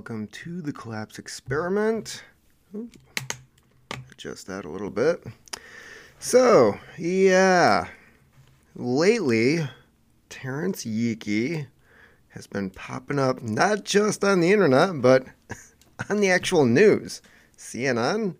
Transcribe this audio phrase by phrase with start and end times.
[0.00, 2.24] welcome to the collapse experiment.
[2.74, 2.88] Ooh,
[4.10, 5.22] adjust that a little bit.
[6.18, 7.86] So, yeah,
[8.74, 9.68] lately,
[10.30, 11.66] Terrance Yeakey
[12.30, 15.26] has been popping up not just on the internet, but
[16.08, 17.20] on the actual news.
[17.58, 18.36] CNN?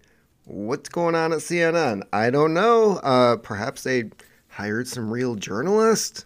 [0.46, 2.04] What's going on at CNN?
[2.10, 3.00] I don't know.
[3.02, 4.04] Uh, perhaps they
[4.48, 6.24] hired some real journalist?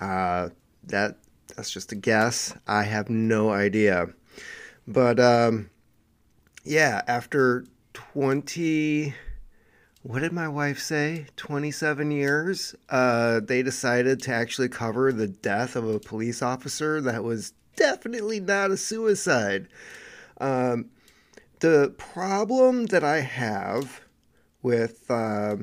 [0.00, 0.50] Uh,
[0.84, 1.16] that
[1.56, 2.54] that's just a guess.
[2.68, 4.14] I have no idea.
[4.88, 5.68] But um,
[6.64, 9.12] yeah, after 20,
[10.02, 11.26] what did my wife say?
[11.36, 17.22] 27 years, uh, they decided to actually cover the death of a police officer that
[17.22, 19.68] was definitely not a suicide.
[20.40, 20.86] Um,
[21.60, 24.00] the problem that I have
[24.62, 25.10] with.
[25.10, 25.56] Uh,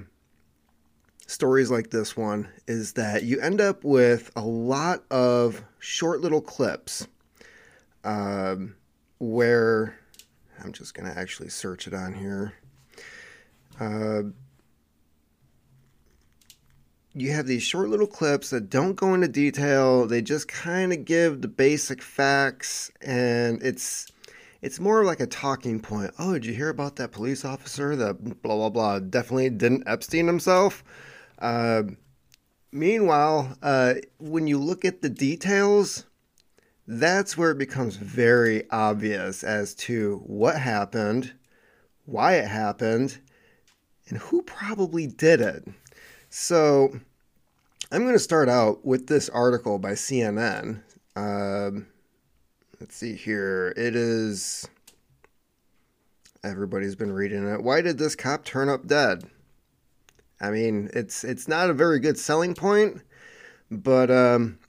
[1.27, 6.39] stories like this one is that you end up with a lot of short little
[6.39, 7.07] clips
[8.03, 8.76] um,
[9.31, 9.97] where
[10.63, 12.54] I'm just going to actually search it on here.
[13.79, 14.23] Uh,
[17.13, 20.05] you have these short little clips that don't go into detail.
[20.05, 24.12] They just kind of give the basic facts, and it's
[24.62, 26.12] it's more like a talking point.
[26.20, 30.27] Oh, did you hear about that police officer that blah blah blah definitely didn't Epstein
[30.27, 30.84] himself?
[31.40, 31.84] Uh,
[32.71, 36.05] meanwhile, uh, when you look at the details,
[36.87, 41.33] that's where it becomes very obvious as to what happened,
[42.05, 43.19] why it happened,
[44.07, 45.67] and who probably did it.
[46.29, 46.99] So,
[47.91, 50.81] I'm going to start out with this article by CNN.
[51.15, 51.87] Um,
[52.79, 53.73] let's see here.
[53.77, 54.67] It is.
[56.43, 57.63] Everybody's been reading it.
[57.63, 59.23] Why did this cop turn up dead?
[60.41, 63.01] I mean, it's it's not a very good selling point,
[63.71, 64.59] but um,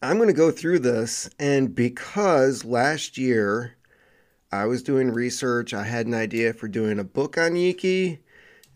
[0.00, 3.76] I'm going to go through this, and because last year
[4.52, 8.18] I was doing research, I had an idea for doing a book on Yeakey,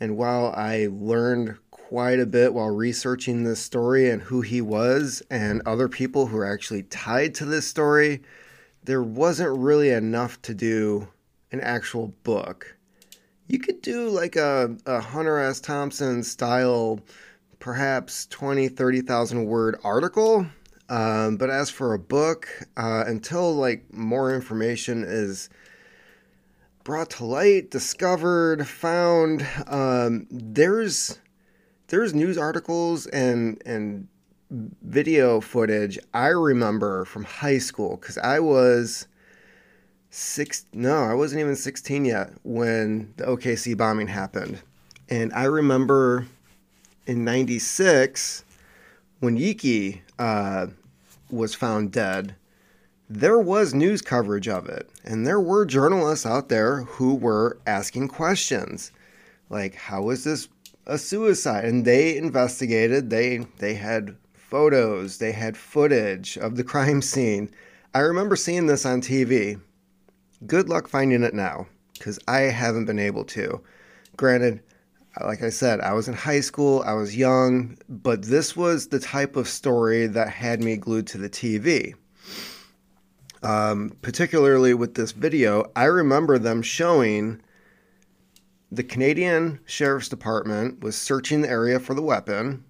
[0.00, 5.22] and while I learned quite a bit while researching this story and who he was
[5.30, 8.22] and other people who are actually tied to this story,
[8.82, 11.08] there wasn't really enough to do
[11.52, 12.76] an actual book
[13.52, 15.60] you could do like a, a Hunter S.
[15.60, 17.00] Thompson style,
[17.58, 20.46] perhaps 20, 30,000 word article.
[20.88, 25.48] Um, but as for a book, uh, until like more information is
[26.84, 31.18] brought to light, discovered, found, um, there's
[31.88, 34.08] there's news articles and and
[34.82, 39.06] video footage I remember from high school because I was
[40.14, 44.60] six no i wasn't even 16 yet when the okc bombing happened.
[45.08, 46.26] And i remember
[47.06, 48.44] in 96
[49.20, 50.66] when Yeakey uh,
[51.30, 52.36] was found dead
[53.12, 54.88] there was news coverage of it.
[55.04, 58.90] And there were journalists out there who were asking questions.
[59.50, 60.48] Like how was this
[60.86, 61.66] a suicide?
[61.66, 63.10] And they investigated.
[63.10, 65.18] They they had photos.
[65.18, 67.50] They had footage of the crime scene.
[67.94, 69.60] I remember seeing this on tv
[70.46, 73.60] good luck finding it now because I haven't been able to.
[74.16, 74.60] Granted,
[75.20, 78.98] like I said, I was in high school, I was young, but this was the
[78.98, 81.94] type of story that had me glued to the TV.
[83.42, 87.42] Um, particularly with this video, I remember them showing
[88.70, 92.64] the Canadian Sheriff's Department was searching the area for the weapon.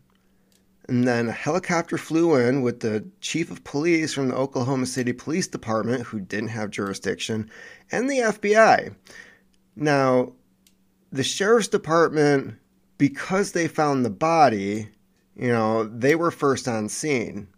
[0.88, 5.12] And then a helicopter flew in with the chief of police from the Oklahoma City
[5.12, 7.48] Police Department, who didn't have jurisdiction,
[7.92, 8.92] and the FBI.
[9.76, 10.32] Now,
[11.12, 12.54] the sheriff's department,
[12.98, 14.88] because they found the body,
[15.36, 17.48] you know, they were first on scene.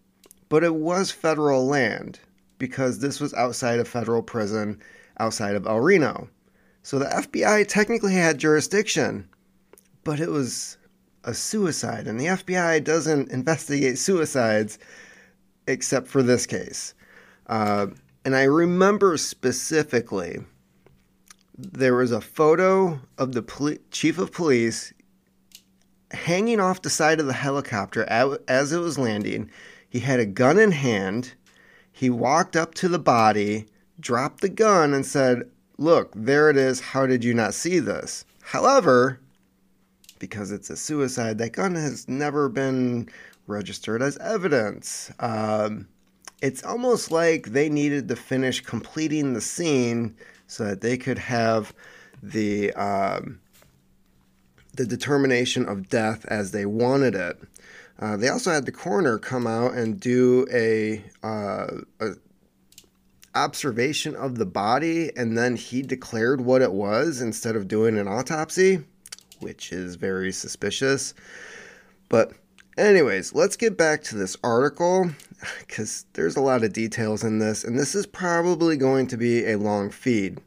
[0.49, 2.21] But it was federal land
[2.59, 4.81] because this was outside of federal prison,
[5.19, 6.29] outside of El Reno.
[6.83, 9.29] So the FBI technically had jurisdiction,
[10.03, 10.77] but it was
[11.25, 14.79] a suicide, and the FBI doesn't investigate suicides
[15.67, 16.95] except for this case.
[17.47, 17.87] Uh,
[18.25, 20.41] and I remember specifically
[21.57, 24.93] there was a photo of the poli- chief of police
[26.11, 28.05] hanging off the side of the helicopter
[28.49, 29.51] as it was landing.
[29.89, 31.35] He had a gun in hand.
[31.93, 33.67] He walked up to the body,
[34.01, 35.49] dropped the gun, and said,
[35.79, 36.81] Look, there it is.
[36.81, 38.25] How did you not see this?
[38.43, 39.21] However,
[40.19, 41.39] because it's a suicide.
[41.39, 43.09] That gun has never been
[43.47, 45.13] registered as evidence.
[45.21, 45.89] Um,
[46.41, 50.17] it's almost like they needed to finish completing the scene
[50.47, 51.73] so that they could have
[52.23, 53.41] the um,
[54.75, 57.41] the determination of death as they wanted it.
[57.99, 61.69] Uh, they also had the coroner come out and do a, uh,
[62.01, 62.11] a
[63.37, 68.09] observation of the body and then he declared what it was instead of doing an
[68.09, 68.81] autopsy,
[69.41, 71.15] which is very suspicious.
[72.09, 72.33] But,
[72.77, 75.11] anyways, let's get back to this article
[75.61, 79.47] because there's a lot of details in this, and this is probably going to be
[79.47, 80.41] a long feed.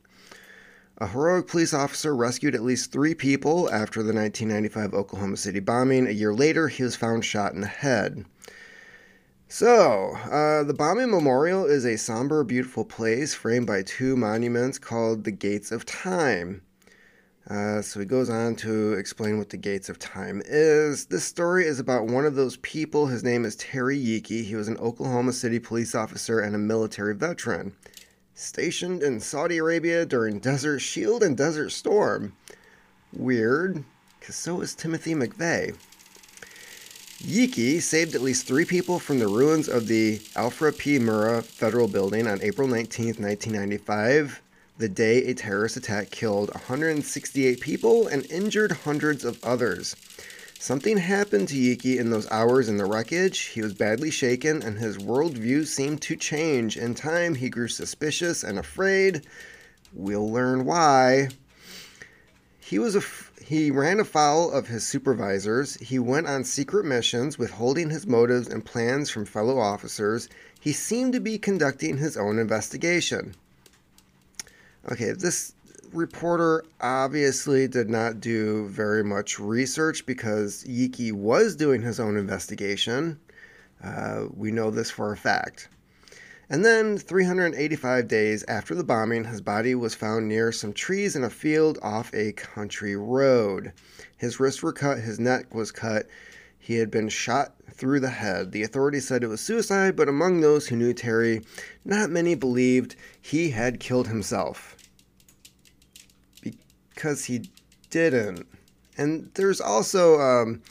[1.00, 6.08] A heroic police officer rescued at least three people after the 1995 Oklahoma City bombing.
[6.08, 8.26] A year later, he was found shot in the head.
[9.48, 15.24] So, uh, the bombing memorial is a somber, beautiful place framed by two monuments called
[15.24, 16.64] the Gates of Time.
[17.50, 21.06] Uh, so he goes on to explain what the Gates of Time is.
[21.06, 23.08] This story is about one of those people.
[23.08, 24.44] His name is Terry Yeakey.
[24.44, 27.74] He was an Oklahoma City police officer and a military veteran,
[28.34, 32.34] stationed in Saudi Arabia during Desert Shield and Desert Storm.
[33.14, 33.82] Weird,
[34.20, 35.78] because so is Timothy McVeigh.
[37.20, 41.00] Yeakey saved at least three people from the ruins of the Alfred P.
[41.00, 44.42] Murrah Federal Building on April 19, 1995,
[44.78, 49.96] the day a terrorist attack killed 168 people and injured hundreds of others.
[50.60, 53.40] Something happened to Yeakey in those hours in the wreckage.
[53.40, 56.78] He was badly shaken, and his worldview seemed to change.
[56.78, 59.22] In time, he grew suspicious and afraid.
[59.94, 61.30] We'll learn why.
[62.60, 63.02] He was a
[63.44, 65.76] he ran afoul of his supervisors.
[65.76, 70.28] He went on secret missions, withholding his motives and plans from fellow officers.
[70.60, 73.36] He seemed to be conducting his own investigation.
[74.90, 75.54] Okay, this
[75.92, 83.20] reporter obviously did not do very much research because Yeakey was doing his own investigation.
[83.84, 85.68] Uh, we know this for a fact.
[86.50, 91.26] And then, 385 days after the bombing, his body was found near some trees in
[91.26, 93.74] a field off a country road.
[94.16, 96.08] His wrists were cut, his neck was cut.
[96.58, 98.54] He had been shot through the head.
[98.54, 101.42] The authorities said it was suicide, but among those who knew Terry,
[101.84, 104.77] not many believed he had killed himself.
[106.98, 107.44] Because he
[107.92, 108.48] didn't.
[108.98, 110.64] And there's also um,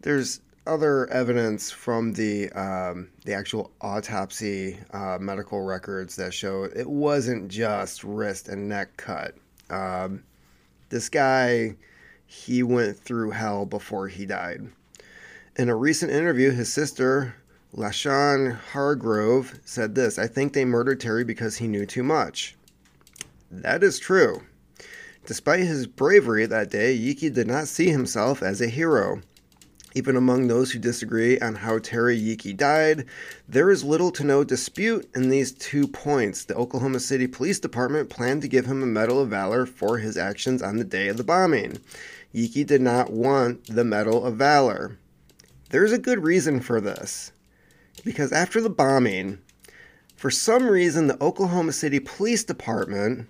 [0.00, 6.88] there's other evidence from the um, the actual autopsy uh, medical records that show it
[6.88, 9.34] wasn't just wrist and neck cut.
[9.68, 10.24] Um,
[10.88, 11.76] this guy,
[12.26, 14.66] he went through hell before he died.
[15.56, 17.34] In a recent interview, his sister,
[17.76, 22.56] LaShawn Hargrove, said this I think they murdered Terry because he knew too much.
[23.50, 24.40] That is true.
[25.26, 29.22] Despite his bravery that day, Yeakey did not see himself as a hero.
[29.94, 33.06] Even among those who disagree on how Terry Yeakey died,
[33.48, 36.44] there is little to no dispute in these two points.
[36.44, 40.18] The Oklahoma City Police Department planned to give him a Medal of Valor for his
[40.18, 41.78] actions on the day of the bombing.
[42.34, 44.98] Yeakey did not want the Medal of Valor.
[45.70, 47.32] There's a good reason for this.
[48.04, 49.38] Because after the bombing,
[50.16, 53.28] for some reason, the Oklahoma City Police Department,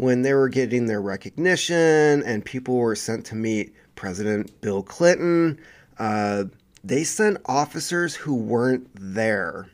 [0.00, 5.60] when they were getting their recognition and people were sent to meet President Bill Clinton,
[5.98, 6.44] uh,
[6.82, 9.68] they sent officers who weren't there.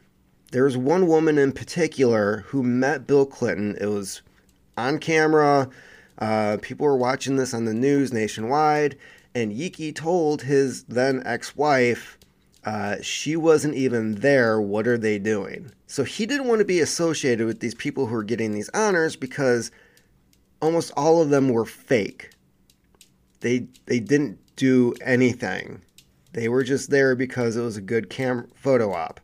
[0.50, 3.76] There was one woman in particular who met Bill Clinton.
[3.80, 4.22] It was
[4.76, 5.70] on camera.
[6.18, 8.96] Uh, people were watching this on the news nationwide.
[9.32, 12.18] And Yeakey told his then ex wife,
[12.64, 14.60] uh, she wasn't even there.
[14.60, 15.70] What are they doing?
[15.86, 19.14] So he didn't want to be associated with these people who are getting these honors
[19.14, 19.70] because
[20.60, 22.30] almost all of them were fake.
[23.40, 25.82] They they didn't do anything.
[26.32, 29.20] They were just there because it was a good cam photo op.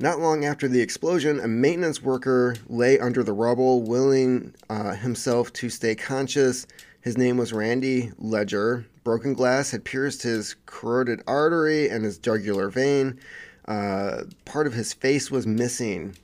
[0.00, 5.52] Not long after the explosion, a maintenance worker lay under the rubble, willing uh, himself
[5.54, 6.68] to stay conscious.
[7.00, 8.86] His name was Randy Ledger.
[9.02, 13.18] Broken glass had pierced his carotid artery and his jugular vein.
[13.66, 16.16] Uh, part of his face was missing.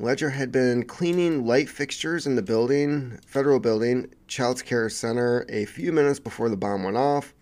[0.00, 5.66] Ledger had been cleaning light fixtures in the building, federal building, Child Care Center, a
[5.66, 7.34] few minutes before the bomb went off.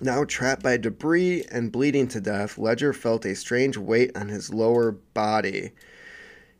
[0.00, 4.54] Now trapped by debris and bleeding to death, Ledger felt a strange weight on his
[4.54, 5.72] lower body.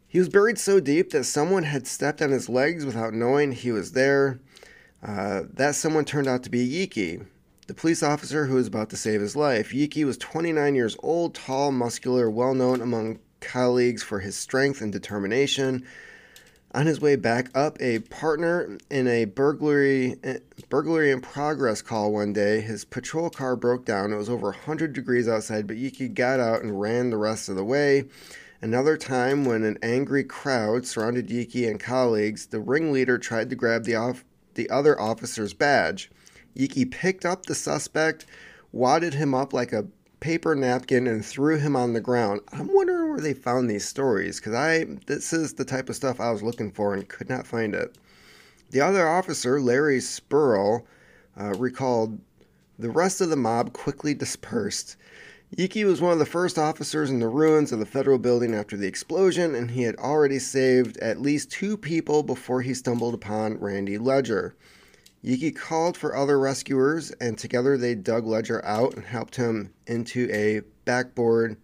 [0.08, 3.70] He was buried so deep that someone had stepped on his legs without knowing he
[3.70, 4.40] was there.
[5.04, 7.24] Uh, that someone turned out to be Yeakey,
[7.68, 9.72] the police officer who was about to save his life.
[9.72, 14.92] Yeakey was 29 years old, tall, muscular, well known among colleagues for his strength and
[14.92, 15.84] determination.
[16.74, 20.38] On his way back up, a partner in a burglary eh,
[20.70, 24.10] burglary in progress call one day, his patrol car broke down.
[24.10, 27.56] It was over 100 degrees outside, but Yeakey got out and ran the rest of
[27.56, 28.04] the way.
[28.62, 33.84] Another time, when an angry crowd surrounded Yeakey and colleagues, the ringleader tried to grab
[33.84, 36.10] the off- the other officer's badge.
[36.56, 38.24] Yeakey picked up the suspect,
[38.70, 39.88] wadded him up like a
[40.22, 42.40] paper napkin and threw him on the ground.
[42.52, 46.20] I'm wondering where they found these stories because I this is the type of stuff
[46.20, 47.98] I was looking for and could not find it.
[48.70, 50.84] The other officer, Larry Spurl,
[51.38, 52.20] uh, recalled
[52.78, 54.96] the rest of the mob quickly dispersed.
[55.56, 58.76] Yeakey was one of the first officers in the ruins of the federal building after
[58.76, 63.58] the explosion, and he had already saved at least two people before he stumbled upon
[63.58, 64.54] Randy Ledger.
[65.24, 70.28] Yeakey called for other rescuers, and together they dug Ledger out and helped him into
[70.32, 71.56] a backboard.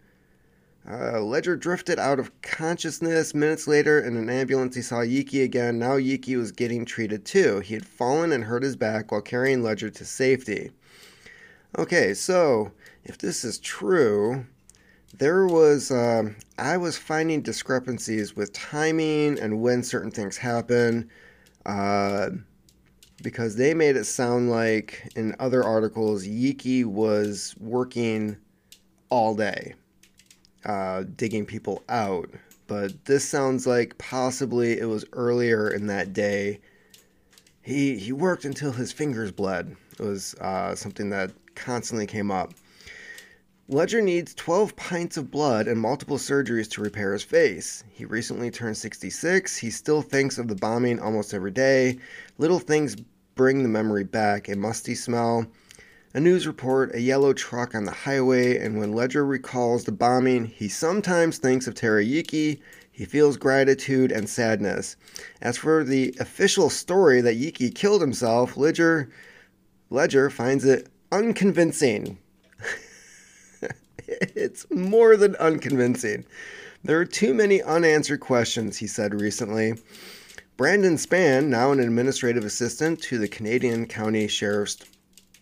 [0.88, 4.77] Uh, Ledger drifted out of consciousness minutes later in an ambulance.
[4.77, 5.79] He saw Yeakey again.
[5.79, 7.61] Now Yeakey was getting treated too.
[7.61, 10.71] He had fallen and hurt his back while carrying Ledger to safety.
[11.77, 12.73] Okay, so
[13.05, 14.47] if this is true,
[15.19, 21.11] there was um, I was finding discrepancies with timing and when certain things happen,
[21.67, 22.31] uh,
[23.23, 28.37] because they made it sound like in other articles Yeakey was working
[29.11, 29.75] all day,
[30.65, 32.31] uh, digging people out.
[32.67, 36.61] But this sounds like possibly it was earlier in that day.
[37.63, 39.77] He he worked until his fingers bled.
[39.99, 42.55] It was uh, something that constantly came up.
[43.71, 47.85] Ledger needs 12 pints of blood and multiple surgeries to repair his face.
[47.91, 49.59] He recently turned 66.
[49.59, 51.99] He still thinks of the bombing almost every day.
[52.39, 52.97] Little things
[53.35, 55.47] bring the memory back a musty smell,
[56.15, 60.47] a news report, a yellow truck on the highway, and when Ledger recalls the bombing,
[60.47, 62.61] he sometimes thinks of Terry Yeakey.
[62.91, 64.97] He feels gratitude and sadness.
[65.43, 69.11] As for the official story that Yeakey killed himself, Ledger,
[69.91, 72.17] Ledger finds it unconvincing.
[74.35, 76.25] it's more than unconvincing.
[76.83, 79.75] There are too many unanswered questions, he said recently.
[80.57, 84.79] Brandon Spann, now an administrative assistant to the Canadian County Sheriff's,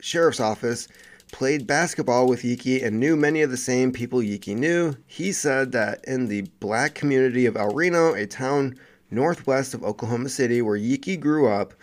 [0.00, 0.88] Sheriff's Office,
[1.30, 4.94] played basketball with Yeakey and knew many of the same people Yeakey knew.
[5.06, 8.76] He said that in the black community of El Reno, a town
[9.10, 11.74] northwest of Oklahoma City where Yeakey grew up,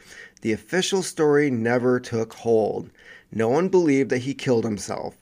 [0.42, 2.90] the official story never took hold.
[3.32, 5.16] No one believed that he killed himself.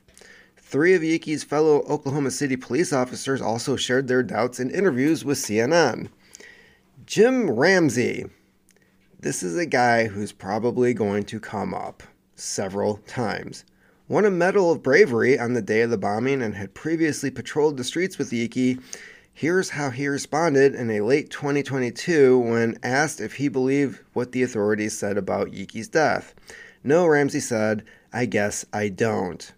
[0.71, 5.37] Three of Yeakey's fellow Oklahoma City police officers also shared their doubts in interviews with
[5.37, 6.07] CNN.
[7.05, 8.27] Jim Ramsey.
[9.19, 12.03] This is a guy who's probably going to come up
[12.35, 13.65] several times.
[14.07, 17.75] Won a Medal of Bravery on the day of the bombing and had previously patrolled
[17.75, 18.81] the streets with Yeakey.
[19.33, 24.41] Here's how he responded in a late 2022 when asked if he believed what the
[24.41, 26.33] authorities said about Yeakey's death.
[26.81, 29.51] No, Ramsey said, I guess I don't.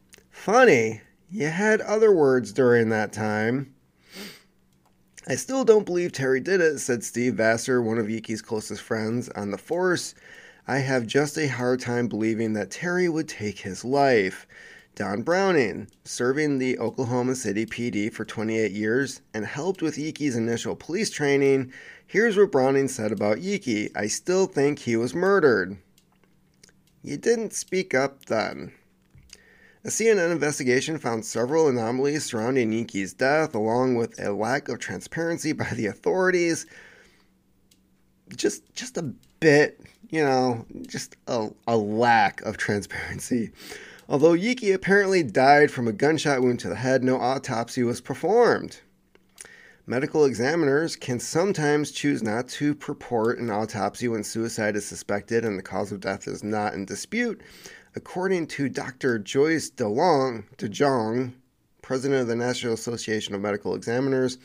[0.43, 0.99] Funny,
[1.31, 3.73] you had other words during that time.
[5.25, 9.29] I still don't believe Terry did it, said Steve Vassar, one of Yeakey's closest friends
[9.29, 10.13] on the force.
[10.67, 14.45] I have just a hard time believing that Terry would take his life.
[14.95, 20.75] Don Browning, serving the Oklahoma City PD for 28 years and helped with Yeakey's initial
[20.75, 21.71] police training,
[22.05, 25.77] here's what Browning said about Yeakey I still think he was murdered.
[27.01, 28.73] You didn't speak up then.
[29.85, 35.51] A CNN investigation found several anomalies surrounding Yeakey's death, along with a lack of transparency
[35.51, 36.65] by the authorities.
[38.33, 43.51] Just, just a bit, you know, just a, a lack of transparency.
[44.07, 48.79] Although Yeakey apparently died from a gunshot wound to the head, no autopsy was performed.
[49.85, 55.59] Medical examiners can sometimes choose not to purport an autopsy when suicide is suspected and
[55.59, 57.41] the cause of death is not in dispute,
[57.95, 59.19] According to Dr.
[59.19, 61.33] Joyce DeLong, DeJong,
[61.83, 64.39] president of the National Association of Medical Examiners,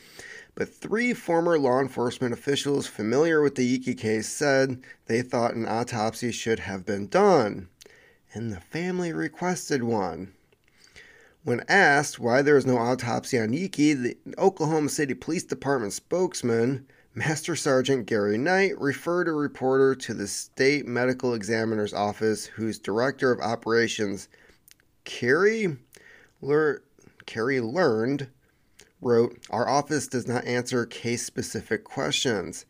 [0.53, 5.67] but three former law enforcement officials familiar with the Yeakey case said they thought an
[5.67, 7.69] autopsy should have been done,
[8.35, 10.31] and the family requested one.
[11.43, 16.85] When asked why there was no autopsy on Yeakey, the Oklahoma City Police Department spokesman
[17.15, 23.31] Master Sergeant Gary Knight referred a reporter to the state medical examiner's office, whose director
[23.31, 24.29] of operations,
[25.05, 25.75] Carrie,
[26.39, 26.83] Lear-
[27.25, 28.27] Carrie learned,
[29.01, 32.65] wrote, Our office does not answer case specific questions.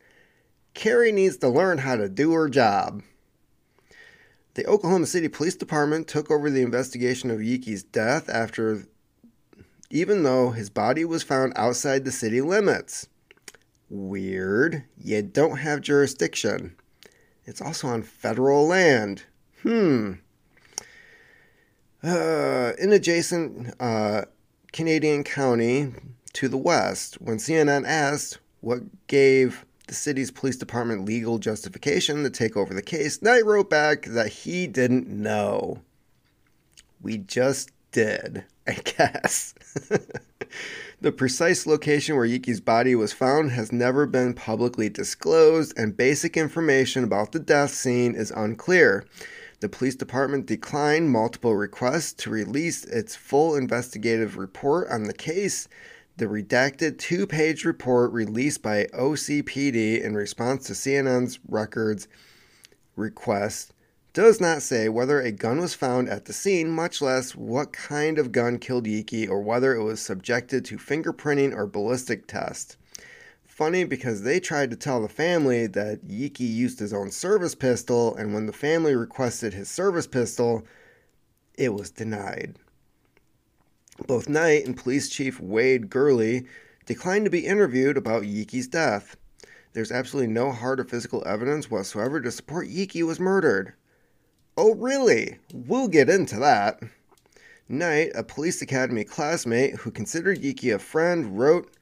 [0.72, 3.02] Carrie needs to learn how to do her job.
[4.54, 8.84] The Oklahoma City Police Department took over the investigation of Yeakey's death after,
[9.90, 13.06] even though his body was found outside the city limits.
[13.90, 14.84] Weird.
[15.02, 16.76] You don't have jurisdiction.
[17.44, 19.24] It's also on federal land.
[19.62, 20.12] Hmm.
[22.02, 24.22] Uh, in adjacent uh,
[24.72, 25.92] Canadian county
[26.34, 32.30] to the west, when CNN asked what gave the city's police department legal justification to
[32.30, 35.82] take over the case, Knight wrote back that he didn't know.
[37.02, 39.54] We just did, I guess.
[41.00, 46.36] the precise location where Yeakey's body was found has never been publicly disclosed, and basic
[46.36, 49.04] information about the death scene is unclear.
[49.60, 55.68] The police department declined multiple requests to release its full investigative report on the case.
[56.18, 62.08] The redacted two page report released by OCPD in response to CNN's records
[62.96, 63.72] request
[64.12, 68.18] does not say whether a gun was found at the scene, much less what kind
[68.18, 72.76] of gun killed Yeakey or whether it was subjected to fingerprinting or ballistic test.
[73.46, 78.16] Funny because they tried to tell the family that Yeakey used his own service pistol,
[78.16, 80.64] and when the family requested his service pistol,
[81.56, 82.56] it was denied.
[84.06, 86.46] Both Knight and Police Chief Wade Gurley
[86.86, 89.16] declined to be interviewed about Yeakey's death.
[89.74, 93.74] There's absolutely no hard or physical evidence whatsoever to support Yeakey was murdered.
[94.62, 95.38] Oh, really?
[95.54, 96.80] We'll get into that.
[97.66, 101.74] Knight, a police academy classmate who considered Yeakey a friend, wrote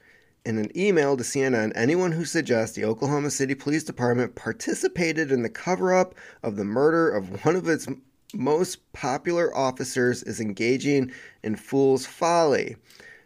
[0.47, 5.43] in an email to CNN anyone who suggests the Oklahoma City Police Department participated in
[5.43, 7.89] the cover up of the murder of one of its
[8.33, 11.11] most popular officers is engaging
[11.43, 12.77] in fool's folly.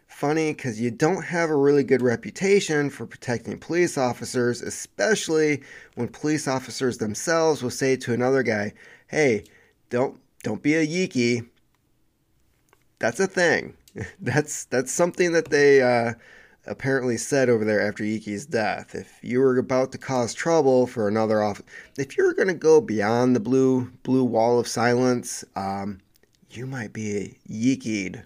[0.07, 5.61] Funny because you don't have a really good reputation for protecting police officers, especially
[5.93, 8.73] when police officers themselves will say to another guy,
[9.13, 9.43] hey,
[9.89, 11.47] don't don't be a yiki.
[12.99, 13.75] That's a thing.
[14.19, 16.13] That's that's something that they uh,
[16.65, 18.95] apparently said over there after Yeakey's death.
[18.95, 21.61] If you were about to cause trouble for another off,
[21.97, 25.99] if you were going to go beyond the blue blue wall of silence, um,
[26.49, 28.23] you might be a yikied.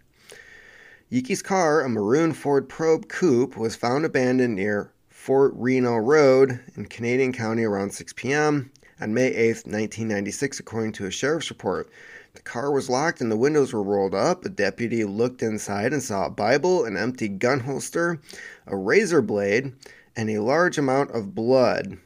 [1.11, 6.85] Yeakey's car, a maroon Ford Probe coupe, was found abandoned near Fort Reno Road in
[6.85, 11.89] Canadian County around 6 p.m on May 8, 1996, according to a sheriff's report.
[12.33, 14.45] The car was locked and the windows were rolled up.
[14.45, 18.19] A deputy looked inside and saw a Bible, an empty gun holster,
[18.65, 19.73] a razor blade,
[20.15, 21.97] and a large amount of blood.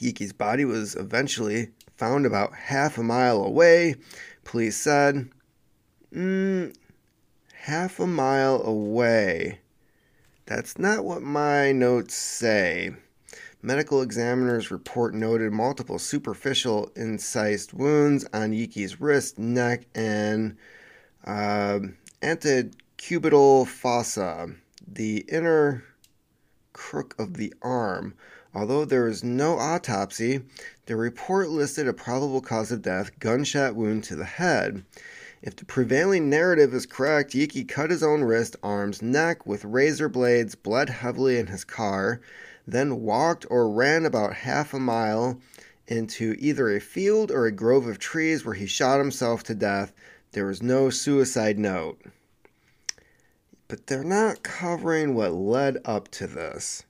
[0.00, 3.94] Yeakey's body was eventually found about half a mile away.
[4.44, 5.28] Police said,
[6.12, 6.74] mm,
[7.54, 9.60] half a mile away.
[10.46, 12.90] That's not what my notes say.
[13.64, 20.56] Medical examiner's report noted multiple superficial incised wounds on Yeakey's wrist, neck, and
[21.24, 21.78] uh,
[22.22, 24.50] antecubital fossa,
[24.84, 25.84] the inner
[26.72, 28.14] crook of the arm.
[28.52, 30.42] Although there is no autopsy,
[30.86, 34.84] the report listed a probable cause of death gunshot wound to the head.
[35.40, 40.08] If the prevailing narrative is correct, Yeakey cut his own wrist, arms, neck with razor
[40.08, 42.20] blades, bled heavily in his car,
[42.66, 45.40] then walked or ran about half a mile
[45.86, 49.92] into either a field or a grove of trees where he shot himself to death.
[50.32, 52.00] There was no suicide note.
[53.68, 56.84] But they're not covering what led up to this.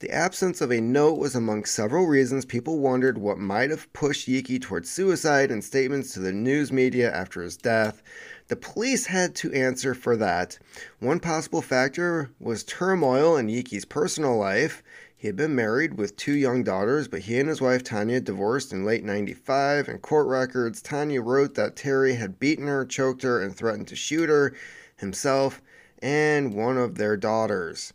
[0.00, 4.28] The absence of a note was among several reasons people wondered what might have pushed
[4.28, 8.00] Yeakey towards suicide and statements to the news media after his death.
[8.46, 10.56] The police had to answer for that.
[11.00, 14.84] One possible factor was turmoil in Yeakey's personal life.
[15.18, 18.72] He had been married with two young daughters, but he and his wife Tanya divorced
[18.72, 19.88] in late 95.
[19.88, 23.96] In court records, Tanya wrote that Terry had beaten her, choked her, and threatened to
[23.96, 24.54] shoot her,
[24.96, 25.60] himself,
[26.00, 27.92] and one of their daughters.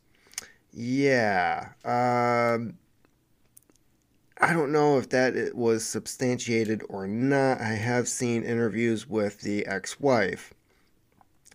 [0.73, 1.69] Yeah.
[1.85, 2.77] Um,
[4.37, 7.61] I don't know if that was substantiated or not.
[7.61, 10.53] I have seen interviews with the ex wife.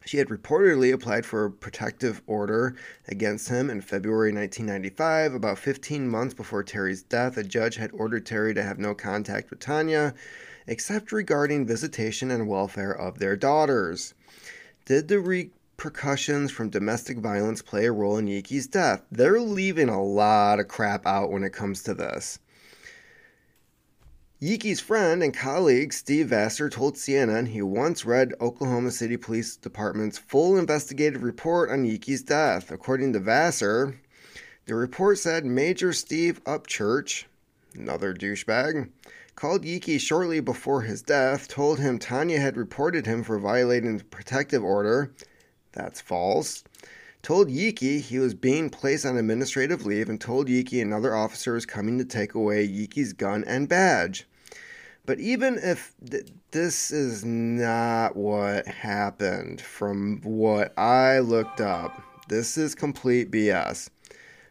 [0.09, 2.75] She had reportedly applied for a protective order
[3.09, 5.35] against him in February 1995.
[5.35, 9.51] About 15 months before Terry's death, a judge had ordered Terry to have no contact
[9.51, 10.15] with Tanya,
[10.67, 14.15] except regarding visitation and welfare of their daughters.
[14.87, 19.03] Did the repercussions from domestic violence play a role in Yeakey's death?
[19.13, 22.39] They're leaving a lot of crap out when it comes to this.
[24.41, 30.17] Yeakey's friend and colleague Steve Vassar told CNN he once read Oklahoma City Police Department's
[30.17, 32.71] full investigative report on Yeakey's death.
[32.71, 33.97] According to Vassar,
[34.67, 37.25] the report said Major Steve Upchurch,
[37.75, 38.91] another douchebag,
[39.35, 44.05] called Yeakey shortly before his death, told him Tanya had reported him for violating the
[44.05, 45.13] protective order.
[45.73, 46.63] That's false.
[47.29, 51.67] Told Yeakey he was being placed on administrative leave and told Yeakey another officer was
[51.67, 54.27] coming to take away Yeakey's gun and badge.
[55.05, 62.57] But even if th- this is not what happened from what I looked up, this
[62.57, 63.91] is complete BS.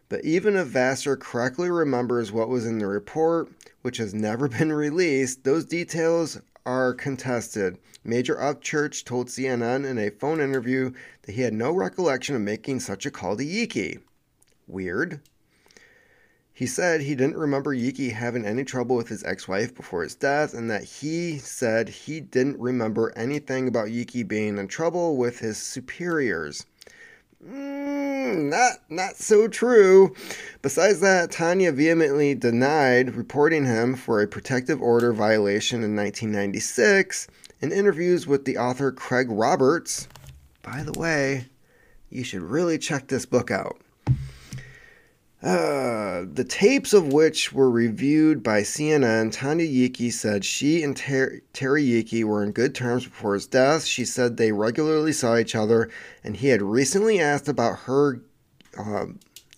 [0.08, 3.50] But even if Vassar correctly remembers what was in the report,
[3.82, 7.78] which has never been released, those details are contested.
[8.04, 12.82] Major Upchurch told CNN in a phone interview that he had no recollection of making
[12.82, 14.02] such a call to Yeakey.
[14.68, 15.22] Weird.
[16.52, 20.16] He said he didn't remember Yeakey having any trouble with his ex wife before his
[20.16, 25.40] death, and that he said he didn't remember anything about Yeakey being in trouble with
[25.40, 26.66] his superiors.
[27.46, 30.16] Mm, not, not so true.
[30.62, 37.28] Besides that, Tanya vehemently denied reporting him for a protective order violation in 1996
[37.62, 40.08] in interviews with the author Craig Roberts.
[40.64, 41.46] By the way,
[42.10, 43.82] you should really check this book out.
[45.42, 51.42] Uh, the tapes of which were reviewed by CNN, Tanya Yeakey said she and Ter-
[51.54, 53.86] Terry Yeakey were in good terms before his death.
[53.86, 55.92] She said they regularly saw each other,
[56.24, 58.20] and he had recently asked about her,
[58.80, 59.06] uh,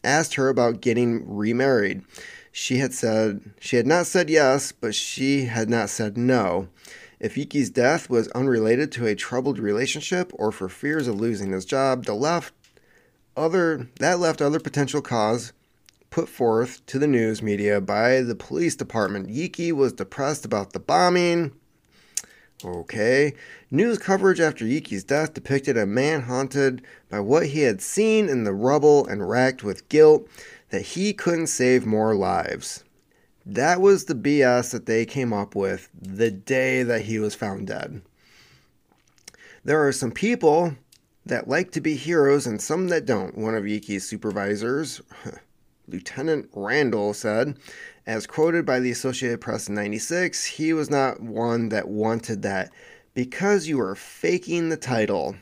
[0.04, 2.02] asked her about getting remarried.
[2.52, 6.68] She had said she had not said yes, but she had not said no.
[7.22, 11.64] If Yeakey's death was unrelated to a troubled relationship or for fears of losing his
[11.64, 12.54] job, the left
[13.38, 15.54] other that left other potential cause
[16.10, 19.30] put forth to the news media by the police department.
[19.30, 21.54] Yeakey was depressed about the bombing.
[22.64, 23.34] Okay.
[23.72, 28.44] News coverage after Yeakey's death depicted a man haunted by what he had seen in
[28.44, 30.28] the rubble and racked with guilt
[30.70, 32.84] that he couldn't save more lives.
[33.46, 37.68] That was the BS that they came up with the day that he was found
[37.68, 38.02] dead.
[39.64, 40.76] There are some people
[41.26, 43.38] that like to be heroes and some that don't.
[43.38, 45.02] One of Yeakey's supervisors,
[45.90, 47.58] Lieutenant Randall said,
[48.06, 52.72] as quoted by the Associated Press in 96, he was not one that wanted that
[53.14, 55.36] because you are faking the title.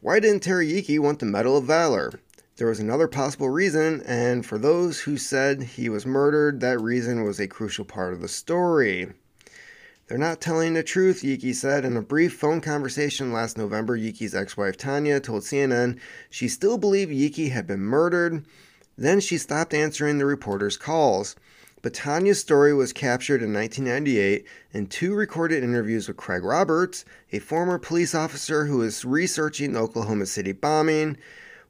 [0.00, 2.20] Why didn't Terry Yeakey want the Medal of Valor?
[2.56, 7.24] There was another possible reason, and for those who said he was murdered, that reason
[7.24, 9.08] was a crucial part of the story.
[10.06, 11.84] They're not telling the truth, Yeakey said.
[11.84, 15.98] In a brief phone conversation last November, Yeakey's ex wife Tanya told CNN
[16.30, 18.44] she still believed Yeakey had been murdered
[19.00, 21.34] then she stopped answering the reporter's calls.
[21.82, 27.38] But Tanya's story was captured in 1998 in two recorded interviews with Craig Roberts, a
[27.38, 31.16] former police officer who was researching the Oklahoma City bombing.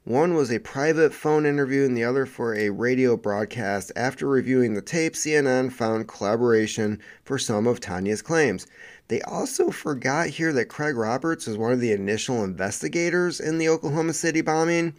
[0.03, 3.93] One was a private phone interview, and the other for a radio broadcast.
[3.95, 8.67] After reviewing the tape, CNN found collaboration for some of Tanya's claims.
[9.07, 13.69] They also forgot here that Craig Roberts was one of the initial investigators in the
[13.69, 14.95] Oklahoma City bombing.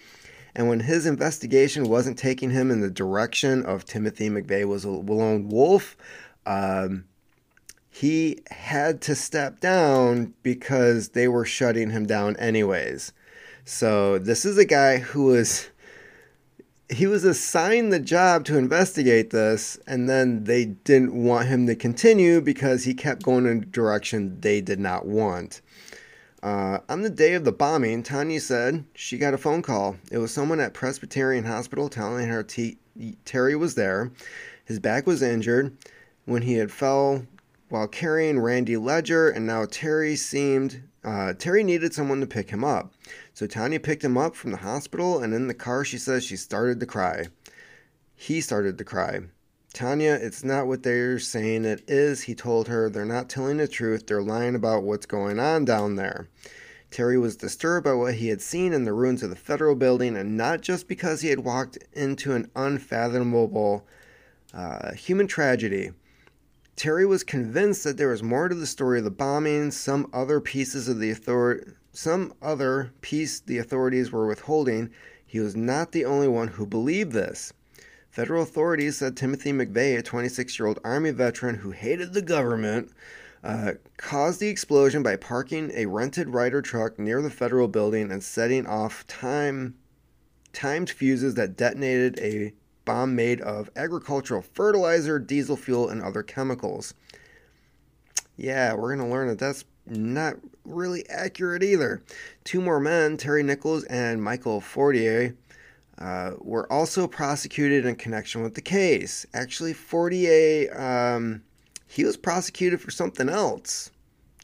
[0.55, 4.91] And when his investigation wasn't taking him in the direction of Timothy McVeigh was a
[4.91, 5.97] lone wolf,
[6.45, 7.05] um,
[7.89, 13.13] he had to step down because they were shutting him down anyways.
[13.65, 15.69] So this is a guy who was
[16.89, 21.75] he was assigned the job to investigate this and then they didn't want him to
[21.75, 25.63] continue because he kept going in a direction they did not want.
[26.43, 29.97] Uh, on the day of the bombing, Tanya said she got a phone call.
[30.11, 32.79] It was someone at Presbyterian Hospital telling her T-
[33.25, 34.11] Terry was there.
[34.65, 35.77] His back was injured
[36.25, 37.27] when he had fell
[37.69, 42.65] while carrying Randy Ledger, and now Terry seemed uh, Terry needed someone to pick him
[42.65, 42.93] up.
[43.35, 46.37] So Tanya picked him up from the hospital, and in the car, she says she
[46.37, 47.27] started to cry.
[48.15, 49.21] He started to cry.
[49.73, 52.91] Tanya, it's not what they're saying it is, he told her.
[52.91, 54.07] They're not telling the truth.
[54.07, 56.29] They're lying about what's going on down there.
[56.91, 60.15] Terry was disturbed by what he had seen in the ruins of the federal building,
[60.15, 63.87] and not just because he had walked into an unfathomable
[64.53, 65.93] uh, human tragedy.
[66.77, 70.39] Terry was convinced that there was more to the story of the bombing, some other
[70.39, 74.91] pieces of the authority, some other piece the authorities were withholding.
[75.27, 77.55] He was not the only one who believed this.
[78.13, 82.93] Federal authorities said Timothy McVeigh, a 26 year old Army veteran who hated the government,
[83.43, 88.23] uh, caused the explosion by parking a rented Ryder truck near the federal building and
[88.23, 89.77] setting off time,
[90.53, 92.53] timed fuses that detonated a
[92.85, 96.93] bomb made of agricultural fertilizer, diesel fuel, and other chemicals.
[98.37, 102.03] Yeah, we're going to learn that that's not really accurate either.
[102.45, 105.35] Two more men, Terry Nichols and Michael Fortier,
[105.99, 109.27] uh, were also prosecuted in connection with the case.
[109.35, 111.43] Actually, Fortier, um,
[111.87, 113.91] he was prosecuted for something else.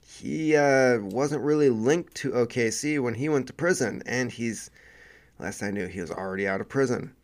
[0.07, 4.71] He uh, wasn't really linked to OKC when he went to prison, and he's,
[5.39, 7.15] last I knew, he was already out of prison.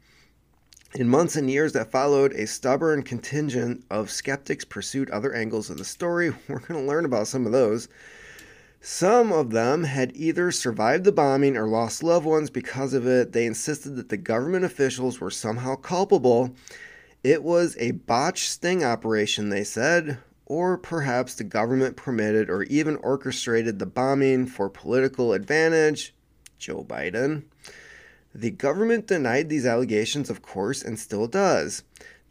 [0.94, 5.76] In months and years that followed, a stubborn contingent of skeptics pursued other angles of
[5.76, 6.30] the story.
[6.48, 7.88] We're going to learn about some of those.
[8.86, 13.32] Some of them had either survived the bombing or lost loved ones because of it.
[13.32, 16.54] They insisted that the government officials were somehow culpable.
[17.22, 20.18] It was a botched sting operation, they said.
[20.46, 26.14] or perhaps the government permitted or even orchestrated the bombing for political advantage.
[26.58, 27.44] Joe Biden.
[28.34, 31.84] The government denied these allegations, of course, and still does.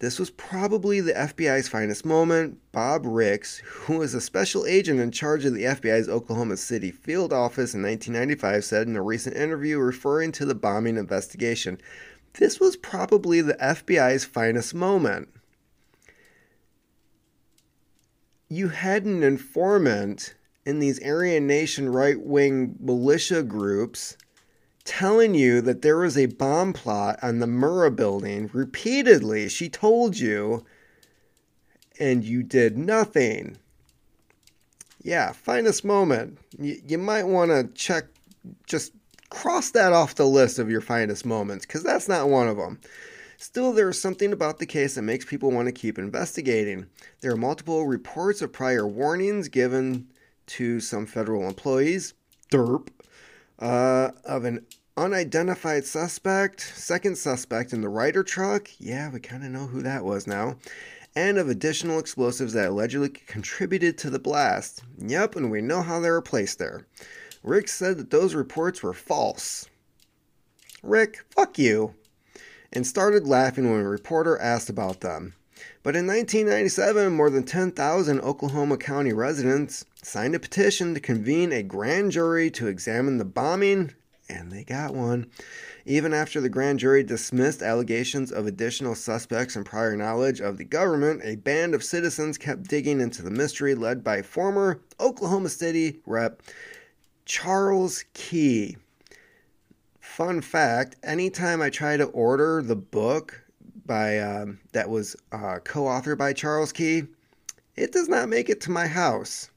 [0.03, 2.59] This was probably the FBI's finest moment.
[2.73, 7.31] Bob Ricks, who was a special agent in charge of the FBI's Oklahoma City field
[7.31, 11.79] office in 1995, said in a recent interview referring to the bombing investigation
[12.33, 15.29] this was probably the FBI's finest moment.
[18.49, 20.35] You had an informant
[20.65, 24.17] in these Aryan Nation right wing militia groups
[24.85, 29.47] telling you that there was a bomb plot on the Murrah building repeatedly.
[29.49, 30.65] She told you,
[31.99, 33.57] and you did nothing.
[35.01, 36.37] Yeah, finest moment.
[36.59, 38.05] You, you might want to check,
[38.67, 38.93] just
[39.29, 42.79] cross that off the list of your finest moments, because that's not one of them.
[43.37, 46.85] Still, there is something about the case that makes people want to keep investigating.
[47.21, 50.07] There are multiple reports of prior warnings given
[50.47, 52.13] to some federal employees.
[52.51, 52.87] Derp
[53.59, 58.69] uh, of an unidentified suspect, second suspect in the Ryder truck.
[58.79, 60.57] Yeah, we kind of know who that was now.
[61.15, 64.83] And of additional explosives that allegedly contributed to the blast.
[64.97, 66.87] Yep, and we know how they were placed there.
[67.43, 69.67] Rick said that those reports were false.
[70.81, 71.93] Rick, fuck you.
[72.71, 75.35] And started laughing when a reporter asked about them.
[75.83, 81.61] But in 1997, more than 10,000 Oklahoma County residents signed a petition to convene a
[81.61, 83.91] grand jury to examine the bombing
[84.29, 85.27] and they got one.
[85.85, 90.63] Even after the grand jury dismissed allegations of additional suspects and prior knowledge of the
[90.63, 95.99] government, a band of citizens kept digging into the mystery led by former Oklahoma City
[96.05, 96.41] Rep.
[97.25, 98.77] Charles Key.
[99.99, 103.42] Fun fact anytime I try to order the book
[103.85, 107.03] by um, that was uh, co-authored by Charles Key,
[107.75, 109.49] it does not make it to my house.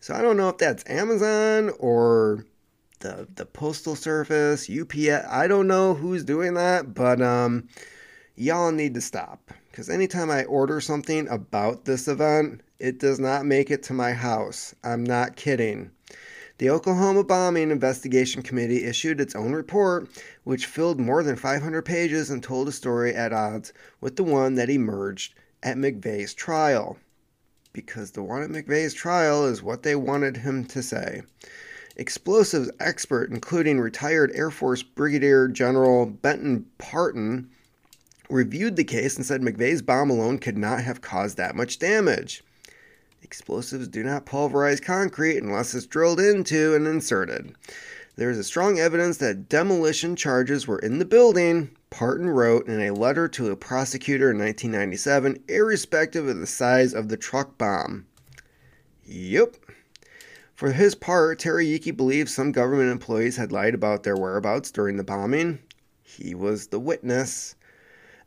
[0.00, 2.44] So I don't know if that's Amazon or
[3.00, 5.26] the the postal service, UPS.
[5.28, 7.68] I don't know who's doing that, but um,
[8.36, 13.46] y'all need to stop because anytime I order something about this event, it does not
[13.46, 14.74] make it to my house.
[14.84, 15.90] I'm not kidding.
[16.58, 20.08] The Oklahoma Bombing Investigation Committee issued its own report,
[20.44, 24.54] which filled more than 500 pages and told a story at odds with the one
[24.54, 26.96] that emerged at McVeigh's trial.
[27.74, 31.22] Because the one at McVeigh's trial is what they wanted him to say
[31.96, 37.48] explosives expert, including retired Air Force Brigadier General Benton Partin,
[38.30, 42.42] reviewed the case and said McVeigh's bomb alone could not have caused that much damage.
[43.26, 47.56] Explosives do not pulverize concrete unless it's drilled into and inserted.
[48.14, 52.94] There is strong evidence that demolition charges were in the building, Partin wrote in a
[52.94, 58.06] letter to a prosecutor in 1997, irrespective of the size of the truck bomb.
[59.04, 59.56] Yep,
[60.54, 64.98] for his part, Terry Yeakey believes some government employees had lied about their whereabouts during
[64.98, 65.58] the bombing.
[66.00, 67.55] He was the witness.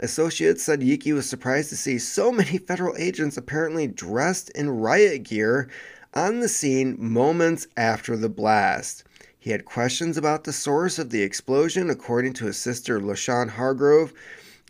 [0.02, 5.24] Associates said Yeakey was surprised to see so many federal agents apparently dressed in riot
[5.24, 5.68] gear
[6.14, 9.04] on the scene moments after the blast.
[9.38, 14.14] He had questions about the source of the explosion, according to his sister LaShawn Hargrove.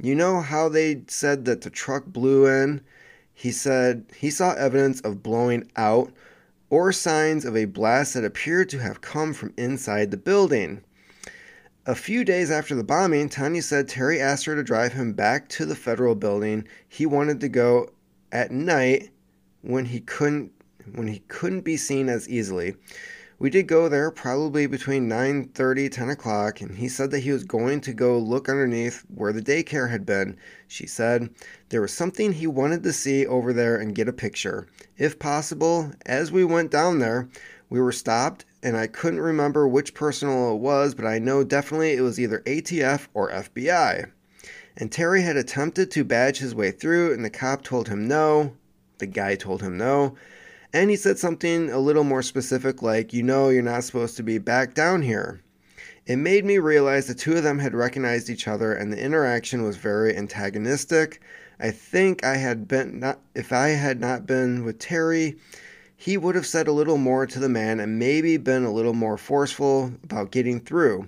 [0.01, 2.81] You know how they said that the truck blew in?
[3.33, 6.11] He said he saw evidence of blowing out
[6.69, 10.81] or signs of a blast that appeared to have come from inside the building.
[11.89, 15.49] A few days after the bombing, Tanya said Terry asked her to drive him back
[15.49, 16.67] to the federal building.
[16.87, 17.89] He wanted to go
[18.31, 19.09] at night
[19.63, 20.51] when he couldn't
[20.93, 22.75] when he couldn't be seen as easily.
[23.39, 27.43] We did go there probably between 9:30 10 o'clock and he said that he was
[27.43, 30.37] going to go look underneath where the daycare had been.
[30.67, 31.31] She said
[31.69, 34.67] there was something he wanted to see over there and get a picture.
[34.99, 37.29] If possible, as we went down there,
[37.67, 41.93] we were stopped and I couldn't remember which personnel it was, but I know definitely
[41.93, 44.11] it was either ATF or FBI.
[44.77, 48.53] And Terry had attempted to badge his way through and the cop told him no.
[48.97, 50.15] The guy told him no.
[50.71, 54.23] And he said something a little more specific, like, You know, you're not supposed to
[54.23, 55.41] be back down here.
[56.05, 59.63] It made me realize the two of them had recognized each other and the interaction
[59.63, 61.21] was very antagonistic.
[61.59, 65.37] I think I had been not if I had not been with Terry,
[66.01, 68.93] he would have said a little more to the man and maybe been a little
[68.93, 71.05] more forceful about getting through.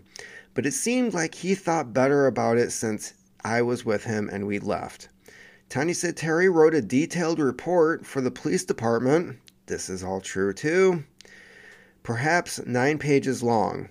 [0.53, 4.45] But it seemed like he thought better about it since I was with him and
[4.45, 5.07] we left.
[5.69, 10.51] Tanya said Terry wrote a detailed report for the police department this is all true
[10.51, 11.05] too.
[12.03, 13.87] Perhaps nine pages long.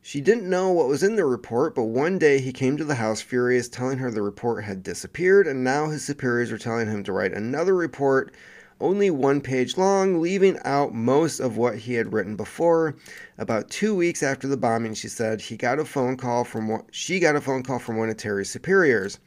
[0.00, 2.94] She didn't know what was in the report, but one day he came to the
[2.94, 7.04] house furious, telling her the report had disappeared, and now his superiors were telling him
[7.04, 8.32] to write another report,
[8.80, 12.94] only one page long, leaving out most of what he had written before.
[13.38, 17.18] About two weeks after the bombing, she said he got a phone call from she
[17.20, 19.18] got a phone call from one of Terry's superiors.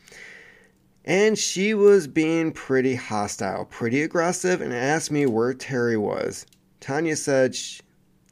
[1.03, 6.45] And she was being pretty hostile, pretty aggressive, and asked me where Terry was.
[6.79, 7.81] Tanya said, she,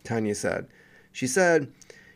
[0.04, 0.68] Tanya said,
[1.12, 1.72] she said,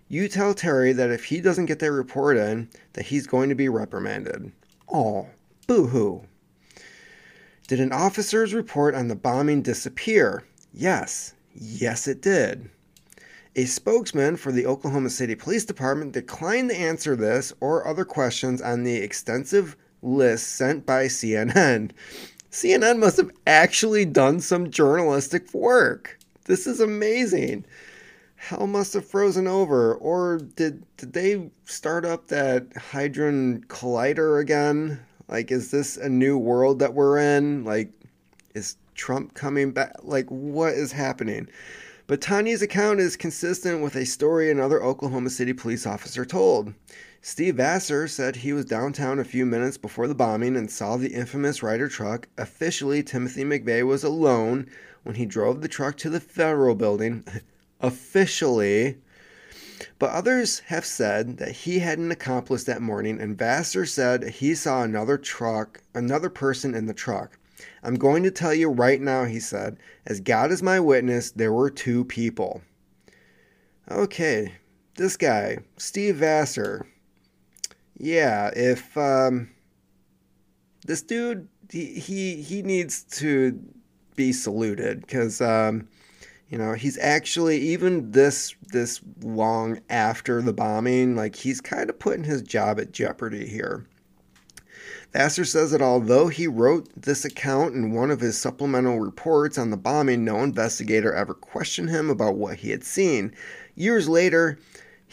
[0.09, 3.55] you tell Terry that if he doesn't get that report in, that he's going to
[3.55, 4.51] be reprimanded.
[4.87, 5.27] Oh,
[5.65, 6.23] boo hoo.
[7.67, 10.43] Did an officer's report on the bombing disappear?
[10.73, 11.33] Yes.
[11.55, 12.69] Yes, it did.
[13.55, 18.61] A spokesman for the Oklahoma City Police Department declined to answer this or other questions
[18.61, 21.91] on the extensive list sent by CNN.
[22.51, 26.19] CNN must have actually done some journalistic work.
[26.45, 27.65] This is amazing
[28.43, 34.99] hell must have frozen over or did did they start up that hadron collider again
[35.33, 37.65] like is this a new world that we're in?
[37.65, 37.91] Like
[38.53, 39.95] is trump coming back?
[40.03, 41.49] Like what is happening?
[42.05, 46.75] But tanya's account is consistent with a story another oklahoma city police officer told.
[47.21, 51.13] Steve vassar said he was downtown a few minutes before the bombing and saw the
[51.13, 52.27] infamous ryder truck.
[52.37, 54.69] Officially timothy mcveigh was alone
[55.01, 57.25] when he drove the truck to the federal building.
[57.81, 58.99] Officially.
[59.99, 64.55] But others have said that he had an accomplice that morning, and Vassar said he
[64.55, 67.37] saw another truck, another person in the truck.
[67.83, 71.53] I'm going to tell you right now, he said, as God is my witness, there
[71.53, 72.61] were two people.
[73.89, 74.53] Okay,
[74.95, 76.85] this guy, Steve Vassar.
[77.97, 79.49] Yeah, if um,
[80.85, 83.59] this dude, he he he needs to
[84.15, 85.87] be saluted because um,
[86.53, 91.97] you know, he's actually even this this long after the bombing, like he's kind of
[91.97, 93.87] putting his job at jeopardy here.
[95.13, 99.71] Vassar says that although he wrote this account in one of his supplemental reports on
[99.71, 103.33] the bombing, no investigator ever questioned him about what he had seen.
[103.73, 104.59] Years later,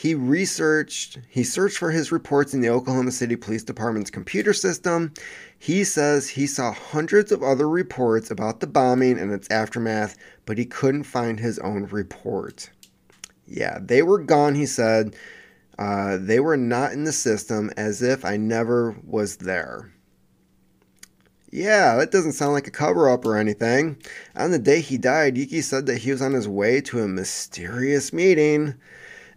[0.01, 5.13] he researched, he searched for his reports in the Oklahoma City Police Department's computer system.
[5.59, 10.57] He says he saw hundreds of other reports about the bombing and its aftermath, but
[10.57, 12.71] he couldn't find his own report.
[13.47, 15.17] Yeah, they were gone, he said.
[15.79, 19.93] Uh, they were not in the system as if I never was there.
[21.53, 23.99] Yeah, that doesn't sound like a cover up or anything.
[24.35, 27.07] On the day he died, Yeakey said that he was on his way to a
[27.07, 28.77] mysterious meeting.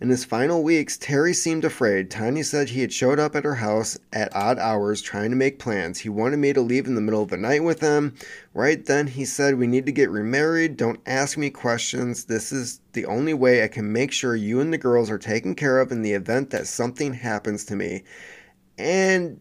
[0.04, 2.12] In his final weeks, Terry seemed afraid.
[2.12, 5.60] Tanya said he had showed up at her house at odd hours trying to make
[5.60, 6.00] plans.
[6.00, 8.13] He wanted me to leave in the middle of the night with him.
[8.54, 10.76] Right then, he said, We need to get remarried.
[10.76, 12.26] Don't ask me questions.
[12.26, 15.56] This is the only way I can make sure you and the girls are taken
[15.56, 18.04] care of in the event that something happens to me.
[18.78, 19.39] And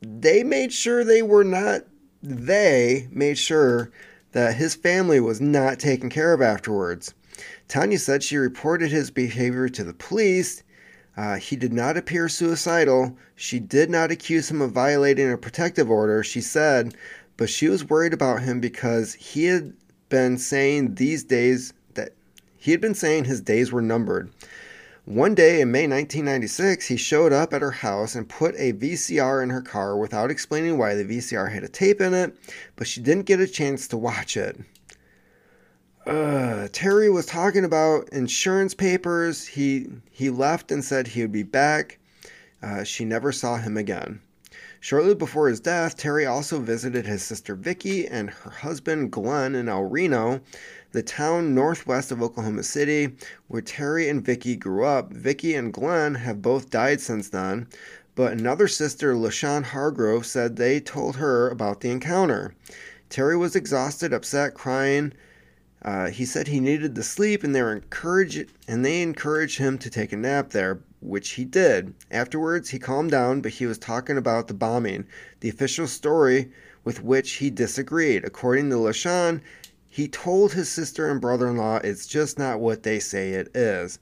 [0.00, 1.82] they made sure they were not,
[2.24, 3.92] they made sure
[4.32, 7.14] that his family was not taken care of afterwards.
[7.68, 10.62] Tanya said she reported his behavior to the police.
[11.16, 13.16] Uh, he did not appear suicidal.
[13.34, 16.94] She did not accuse him of violating a protective order, she said,
[17.36, 19.72] but she was worried about him because he had
[20.08, 22.12] been saying these days that
[22.56, 24.30] he had been saying his days were numbered.
[25.04, 29.42] One day in May 1996, he showed up at her house and put a VCR
[29.42, 32.36] in her car without explaining why the VCR had a tape in it,
[32.76, 34.60] but she didn't get a chance to watch it
[36.06, 39.46] uh, Terry was talking about insurance papers.
[39.46, 41.98] He he left and said he would be back.
[42.62, 44.20] Uh, she never saw him again.
[44.80, 49.68] Shortly before his death, Terry also visited his sister Vicky and her husband Glenn in
[49.68, 50.40] El Reno,
[50.92, 53.16] the town northwest of Oklahoma City,
[53.48, 55.12] where Terry and Vicky grew up.
[55.12, 57.66] Vicky and Glenn have both died since then,
[58.14, 62.54] but another sister, LaShawn Hargrove, said they told her about the encounter.
[63.08, 65.12] Terry was exhausted, upset, crying,
[65.82, 69.78] uh, he said he needed the sleep, and they were encouraged, and they encouraged him
[69.78, 71.94] to take a nap there, which he did.
[72.10, 75.06] Afterwards, he calmed down, but he was talking about the bombing,
[75.40, 76.50] the official story
[76.82, 78.24] with which he disagreed.
[78.24, 79.40] According to LaShawn,
[79.88, 83.54] he told his sister and brother in law it's just not what they say it
[83.56, 83.98] is.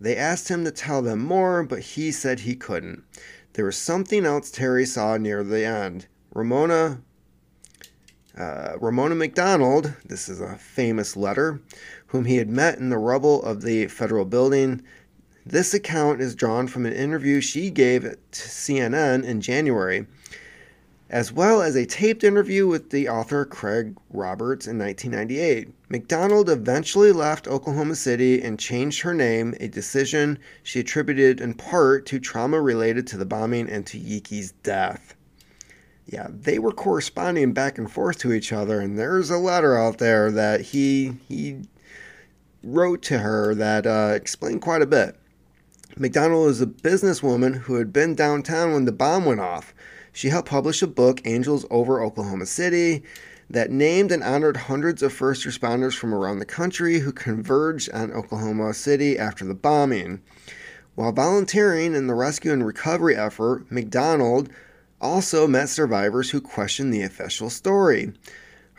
[0.00, 3.04] They asked him to tell them more, but he said he couldn't.
[3.52, 6.06] There was something else Terry saw near the end.
[6.34, 7.00] Ramona
[8.36, 11.60] uh, Ramona McDonald, this is a famous letter,
[12.08, 14.82] whom he had met in the rubble of the federal building.
[15.44, 20.06] This account is drawn from an interview she gave to CNN in January.
[21.08, 25.68] as well as a taped interview with the author Craig Roberts in 1998.
[25.88, 32.06] McDonald eventually left Oklahoma City and changed her name, a decision she attributed in part
[32.06, 35.15] to trauma related to the bombing and to Yeakey's death.
[36.06, 39.98] Yeah, they were corresponding back and forth to each other, and there's a letter out
[39.98, 41.62] there that he he
[42.62, 45.16] wrote to her that uh, explained quite a bit.
[45.96, 49.74] McDonald was a businesswoman who had been downtown when the bomb went off.
[50.12, 53.02] She helped publish a book, Angels Over Oklahoma City,
[53.48, 58.12] that named and honored hundreds of first responders from around the country who converged on
[58.12, 60.20] Oklahoma City after the bombing.
[60.94, 64.50] While volunteering in the rescue and recovery effort, McDonald
[65.00, 68.12] also met survivors who questioned the official story.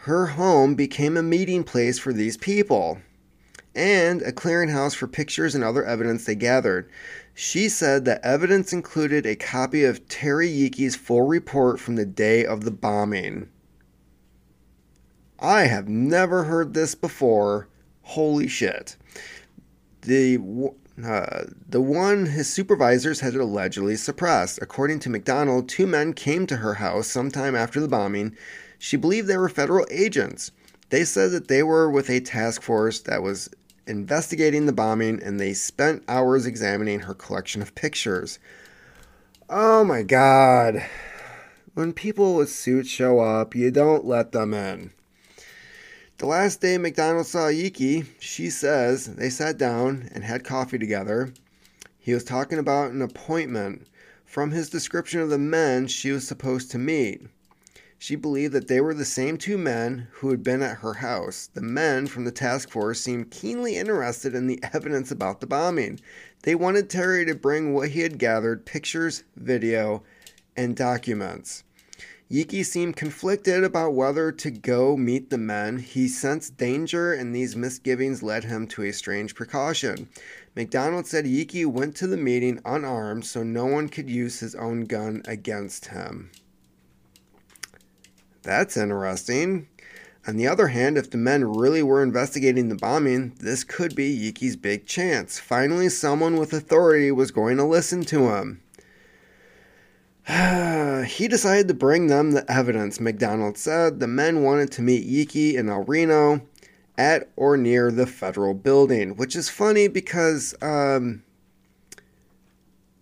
[0.02, 3.00] Her home became a meeting place for these people
[3.76, 6.90] and a clearinghouse for pictures and other evidence they gathered.
[7.36, 12.44] She said that evidence included a copy of Terry Yeakey's full report from the day
[12.44, 13.50] of the bombing.
[15.40, 17.68] I have never heard this before.
[18.02, 18.98] Holy shit.
[20.02, 20.40] The
[21.04, 24.60] uh, the one his supervisors had allegedly suppressed.
[24.62, 28.36] According to McDonald, two men came to her house sometime after the bombing.
[28.80, 30.52] She believed they were federal agents.
[30.90, 33.50] They said that they were with a task force that was
[33.86, 38.40] investigating the bombing and they spent hours examining her collection of pictures.
[39.50, 40.86] Oh my god.
[41.74, 44.92] When people with suits show up, you don't let them in.
[46.20, 51.32] The last day McDonald saw Yeakey, she says they sat down and had coffee together.
[52.00, 53.86] He was talking about an appointment
[54.26, 57.22] from his description of the men she was supposed to meet.
[58.00, 61.52] She believed that they were the same two men who had been at her house.
[61.54, 66.00] The men from the task force seemed keenly interested in the evidence about the bombing.
[66.42, 70.02] They wanted Terry to bring what he had gathered pictures, video,
[70.56, 71.64] and documents.
[72.30, 75.78] Yeakey seemed conflicted about whether to go meet the men.
[75.78, 80.10] He sensed danger, and these misgivings led him to a strange precaution.
[80.54, 84.82] McDonald said Yeakey went to the meeting unarmed so no one could use his own
[84.82, 86.30] gun against him.
[88.44, 89.70] That's interesting.
[90.28, 94.14] On the other hand, if the men really were investigating the bombing, this could be
[94.14, 95.40] Yeakey's big chance.
[95.40, 98.62] Finally, someone with authority was going to listen to him.
[101.06, 104.00] he decided to bring them the evidence, McDonald said.
[104.00, 106.42] The men wanted to meet Yeakey in El Reno
[106.98, 111.24] at or near the federal building, which is funny because um,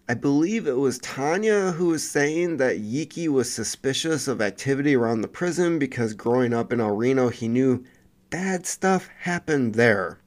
[0.08, 5.22] I believe it was Tanya who was saying that Yeakey was suspicious of activity around
[5.22, 7.84] the prison because growing up in El Reno, he knew
[8.30, 10.20] bad stuff happened there.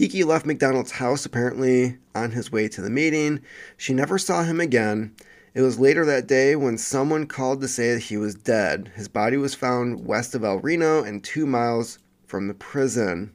[0.00, 3.42] Yeakey left McDonald's house apparently on his way to the meeting.
[3.76, 5.14] She never saw him again.
[5.52, 8.90] It was later that day when someone called to say that he was dead.
[8.94, 13.34] His body was found west of El Reno and two miles from the prison.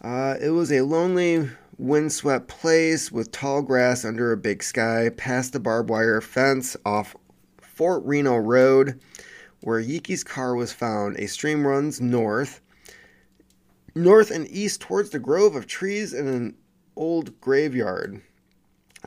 [0.00, 5.52] Uh, it was a lonely windswept place with tall grass under a big sky, past
[5.52, 7.14] the barbed wire fence off
[7.60, 8.98] Fort Reno Road,
[9.60, 11.18] where Yeakey's car was found.
[11.18, 12.62] A stream runs north,
[13.94, 16.56] north and east towards the grove of trees and an
[16.96, 18.22] old graveyard.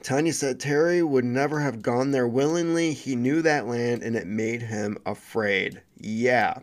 [0.02, 2.94] Tanya said Terry would never have gone there willingly.
[2.94, 5.82] He knew that land and it made him afraid.
[6.00, 6.60] Yeah.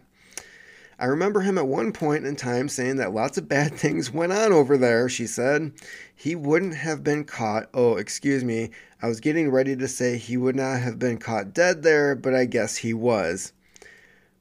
[0.98, 4.32] I remember him at one point in time saying that lots of bad things went
[4.32, 5.72] on over there, she said.
[6.14, 7.68] He wouldn't have been caught.
[7.74, 8.70] Oh, excuse me.
[9.00, 12.34] I was getting ready to say he would not have been caught dead there, but
[12.34, 13.52] I guess he was.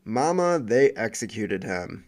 [0.06, 2.06] Mama, they executed him.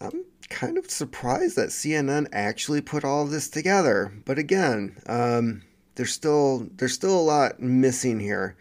[0.00, 4.12] I'm kind of surprised that CNN actually put all this together.
[4.24, 5.62] But again, um,
[5.96, 8.56] there's still there's still a lot missing here.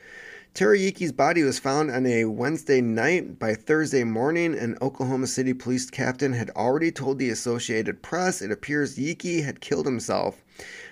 [0.54, 3.38] Terry Yeakey's body was found on a Wednesday night.
[3.38, 8.52] By Thursday morning, an Oklahoma City police captain had already told the Associated Press it
[8.52, 10.42] appears Yeakey had killed himself.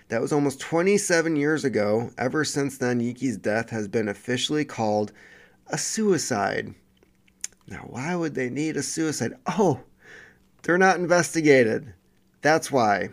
[0.10, 2.12] That was almost 27 years ago.
[2.18, 5.14] Ever since then, Yeakey's death has been officially called
[5.68, 6.76] a suicide.
[7.66, 9.36] Now, why would they need a suicide?
[9.48, 9.80] Oh,
[10.64, 11.94] they're not investigated.
[12.42, 13.10] That's why.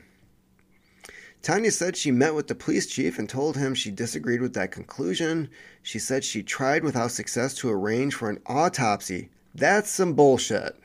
[1.42, 4.72] Tanya said she met with the police chief and told him she disagreed with that
[4.72, 5.48] conclusion.
[5.82, 9.30] She said she tried without success to arrange for an autopsy.
[9.54, 10.76] That's some bullshit.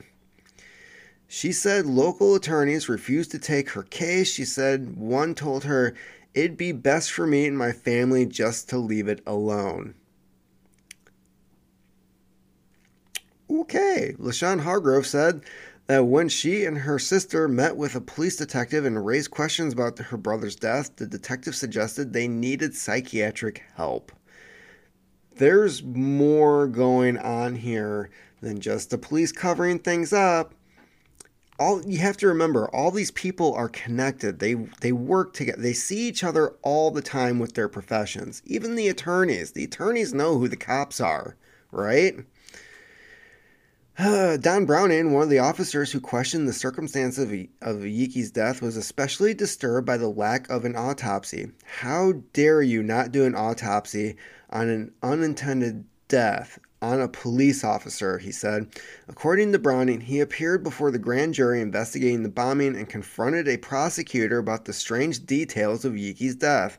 [1.28, 4.32] She said local attorneys refused to take her case.
[4.32, 5.94] She said one told her
[6.34, 9.94] it'd be best for me and my family just to leave it alone.
[13.50, 15.42] Okay, LaShawn Hargrove said
[15.86, 19.98] that when she and her sister met with a police detective and raised questions about
[19.98, 24.12] her brother's death, the detective suggested they needed psychiatric help.
[25.36, 28.10] there's more going on here
[28.40, 30.54] than just the police covering things up.
[31.58, 34.38] All you have to remember, all these people are connected.
[34.38, 35.60] They they work together.
[35.60, 38.42] They see each other all the time with their professions.
[38.44, 39.52] Even the attorneys.
[39.52, 41.36] The attorneys know who the cops are,
[41.72, 42.14] right?
[43.98, 47.30] Don Browning, one of the officers who questioned the circumstances of,
[47.62, 51.50] of Yeakey's death, was especially disturbed by the lack of an autopsy.
[51.64, 54.16] How dare you not do an autopsy
[54.50, 58.68] on an unintended death on a police officer, he said.
[59.08, 63.56] According to Browning, he appeared before the grand jury investigating the bombing and confronted a
[63.56, 66.78] prosecutor about the strange details of Yeakey's death.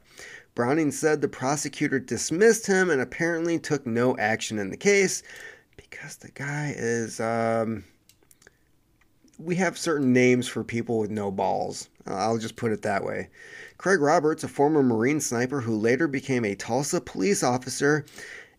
[0.53, 5.23] Browning said the prosecutor dismissed him and apparently took no action in the case
[5.89, 7.83] because the guy is um,
[9.39, 11.89] we have certain names for people with no balls.
[12.05, 13.29] I'll just put it that way.
[13.77, 18.05] Craig Roberts, a former Marine sniper who later became a Tulsa police officer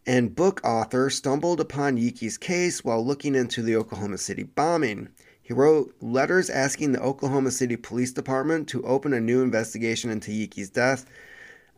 [0.06, 5.08] and book author, stumbled upon Yeakey's case while looking into the Oklahoma City bombing.
[5.42, 10.30] He wrote letters asking the Oklahoma City Police Department to open a new investigation into
[10.30, 11.06] Yeakey's death.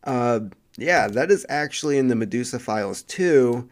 [0.05, 0.41] Uh,
[0.77, 3.69] yeah, that is actually in the Medusa files too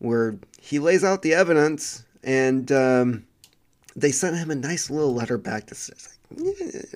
[0.00, 3.24] where he lays out the evidence and um,
[3.94, 5.94] they sent him a nice little letter back to say,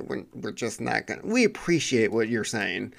[0.01, 2.93] we're, we're just not going to, we appreciate what you're saying.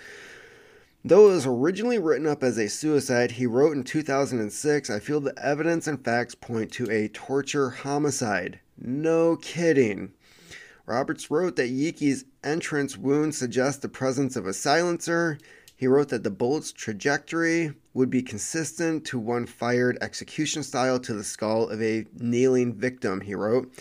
[1.03, 5.19] Though it was originally written up as a suicide, he wrote in 2006 I feel
[5.19, 8.59] the evidence and facts point to a torture homicide.
[8.77, 10.13] No kidding.
[10.85, 15.39] Roberts wrote that Yeakey's entrance wound suggests the presence of a silencer.
[15.75, 21.13] He wrote that the bullet's trajectory would be consistent to one fired execution style to
[21.13, 23.73] the skull of a kneeling victim, he wrote.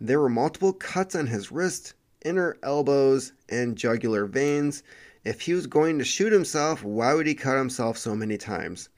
[0.00, 1.94] There were multiple cuts on his wrist,
[2.24, 4.82] inner elbows, and jugular veins.
[5.24, 8.88] If he was going to shoot himself, why would he cut himself so many times?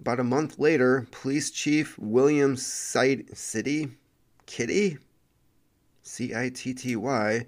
[0.00, 3.90] About a month later, Police Chief William Citty
[4.46, 4.96] Kitty
[6.02, 7.44] C I T T Y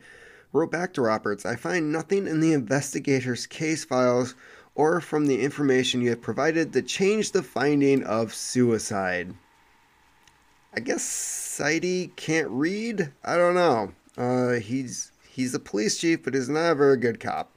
[0.53, 4.35] wrote back to Roberts I find nothing in the investigator's case files
[4.81, 9.35] or from the information you have provided that change the finding of suicide.
[10.75, 13.13] I guess Citty can't read?
[13.23, 13.93] I don't know.
[14.17, 17.53] Uh, he's he's a police chief, but he's not a very good cop.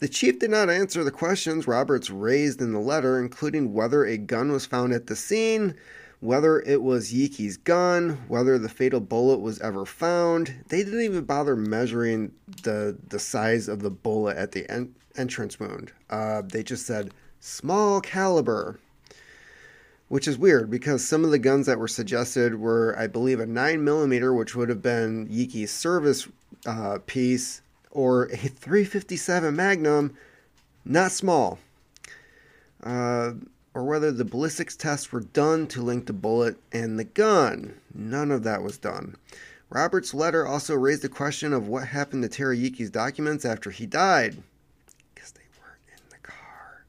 [0.00, 4.16] The chief did not answer the questions Roberts raised in the letter, including whether a
[4.16, 5.76] gun was found at the scene,
[6.18, 10.64] whether it was Yeakey's gun, whether the fatal bullet was ever found.
[10.70, 12.32] They didn't even bother measuring
[12.64, 15.92] the the size of the bullet at the en- entrance wound.
[16.08, 18.78] Uh, they just said small caliber,
[20.08, 23.46] which is weird because some of the guns that were suggested were, I believe, a
[23.46, 26.28] nine millimeter, which would have been Yeakey's service
[26.66, 27.60] uh, piece,
[27.90, 30.16] or a 357 Magnum,
[30.84, 31.58] not small.
[32.82, 33.32] Uh,
[33.74, 37.74] or whether the ballistics tests were done to link the bullet and the gun.
[37.94, 39.16] None of that was done.
[39.70, 43.86] Robert's letter also raised the question of what happened to Terry Yeakey's documents after he
[43.86, 44.42] died.
[45.14, 46.84] Because they weren't in the car.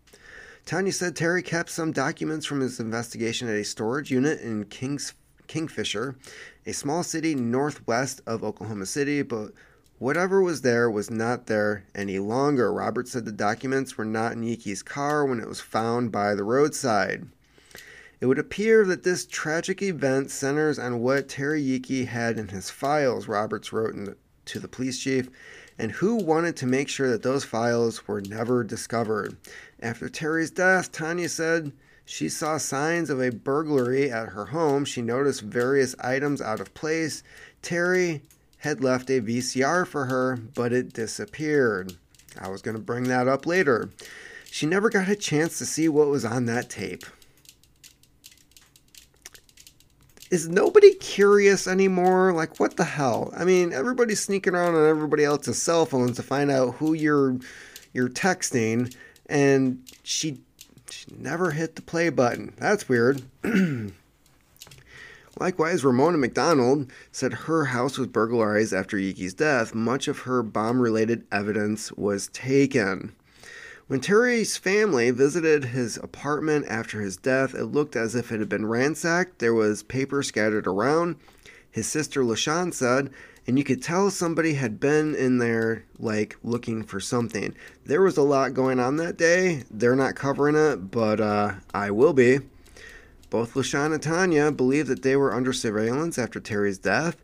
[0.70, 5.16] Tanya said Terry kept some documents from his investigation at a storage unit in King's,
[5.48, 6.16] Kingfisher,
[6.64, 9.52] a small city northwest of Oklahoma City, but
[9.98, 12.72] Whatever was there was not there any longer.
[12.72, 16.44] Robert said the documents were not in Yeakey's car when it was found by the
[16.44, 17.26] roadside.
[18.22, 22.70] It would appear that this tragic event centers on what Terry Yeakey had in his
[22.70, 25.30] files, Roberts wrote the, to the police chief,
[25.80, 29.38] and who wanted to make sure that those files were never discovered.
[29.82, 31.72] After Terry's death, Tanya said
[32.04, 34.84] she saw signs of a burglary at her home.
[34.84, 37.24] She noticed various items out of place.
[37.62, 38.22] Terry
[38.58, 41.94] had left a VCR for her, but it disappeared.
[42.38, 43.90] I was going to bring that up later.
[44.52, 47.06] She never got a chance to see what was on that tape.
[50.30, 52.34] Is nobody curious anymore?
[52.34, 53.34] Like, what the hell?
[53.36, 57.38] I mean, everybody's sneaking around on everybody else's cell phones to find out who you're
[57.94, 58.94] you're texting,
[59.28, 60.40] and she
[60.92, 62.54] she never hit the play button.
[62.58, 63.24] That's weird.
[65.40, 69.74] Likewise, Ramona McDonald said her house was burglarized after Yeakey's death.
[69.74, 73.16] Much of her bomb related evidence was taken.
[73.90, 78.48] When Terry's family visited his apartment after his death, it looked as if it had
[78.48, 79.40] been ransacked.
[79.40, 81.16] There was paper scattered around.
[81.72, 83.10] His sister LaShawn said,
[83.48, 87.56] and you could tell somebody had been in there, like looking for something.
[87.84, 89.64] There was a lot going on that day.
[89.72, 92.42] They're not covering it, but uh, I will be.
[93.32, 97.24] Both LaShawn and Tanya believed that they were under surveillance after Terry's death.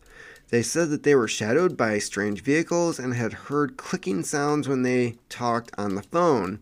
[0.50, 4.84] They said that they were shadowed by strange vehicles and had heard clicking sounds when
[4.84, 6.60] they talked on the phone.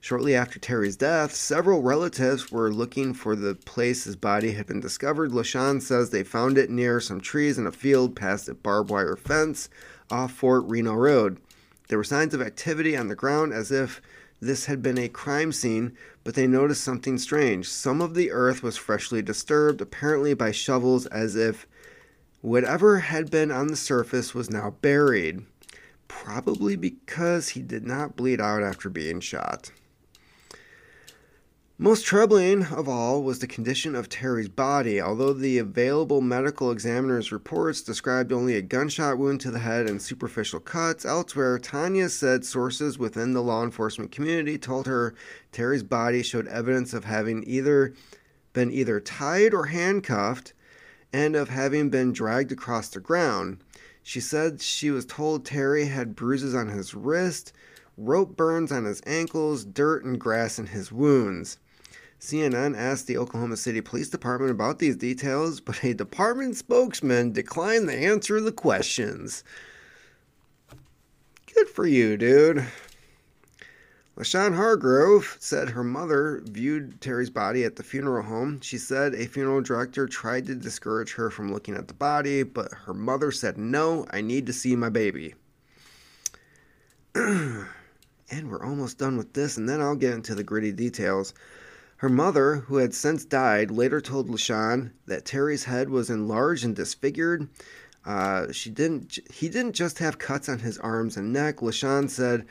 [0.00, 4.80] Shortly after Terry's death, several relatives were looking for the place his body had been
[4.80, 5.32] discovered.
[5.32, 9.16] LaShawn says they found it near some trees in a field past a barbed wire
[9.16, 9.70] fence
[10.10, 11.38] off Fort Reno Road.
[11.88, 14.02] There were signs of activity on the ground as if
[14.40, 17.68] this had been a crime scene, but they noticed something strange.
[17.68, 21.66] Some of the earth was freshly disturbed, apparently by shovels, as if
[22.42, 25.46] whatever had been on the surface was now buried.
[26.08, 29.72] Probably because he did not bleed out after being shot.
[31.78, 35.00] Most troubling of all was the condition of Terry's body.
[35.00, 40.00] Although the available medical examiner's reports described only a gunshot wound to the head and
[40.00, 45.14] superficial cuts, elsewhere, Tanya said sources within the law enforcement community told her
[45.50, 47.94] Terry's body showed evidence of having either
[48.52, 50.52] been either tied or handcuffed
[51.12, 53.62] and of having been dragged across the ground.
[54.02, 57.52] She said she was told Terry had bruises on his wrist,
[57.96, 61.58] rope burns on his ankles, dirt and grass in his wounds.
[62.18, 67.88] CNN asked the Oklahoma City Police Department about these details, but a department spokesman declined
[67.88, 69.42] to answer the questions.
[71.52, 72.64] Good for you, dude.
[74.16, 78.60] LaShawn Hargrove said her mother viewed Terry's body at the funeral home.
[78.60, 82.72] She said a funeral director tried to discourage her from looking at the body, but
[82.72, 85.34] her mother said, No, I need to see my baby.
[87.14, 91.32] and we're almost done with this, and then I'll get into the gritty details.
[91.96, 96.76] Her mother, who had since died, later told LaShawn that Terry's head was enlarged and
[96.76, 97.48] disfigured.
[98.04, 99.18] Uh, she didn't.
[99.32, 101.58] He didn't just have cuts on his arms and neck.
[101.58, 102.46] LaShawn said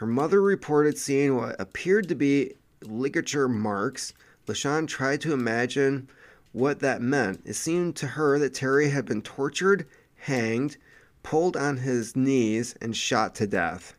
[0.00, 4.14] her mother reported seeing what appeared to be ligature marks.
[4.46, 6.08] LaShawn tried to imagine
[6.52, 7.42] what that meant.
[7.44, 9.86] It seemed to her that Terry had been tortured,
[10.16, 10.78] hanged,
[11.22, 13.94] pulled on his knees, and shot to death.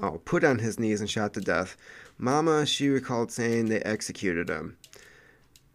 [0.00, 1.76] Oh, put on his knees and shot to death.
[2.18, 4.76] Mama, she recalled saying they executed him.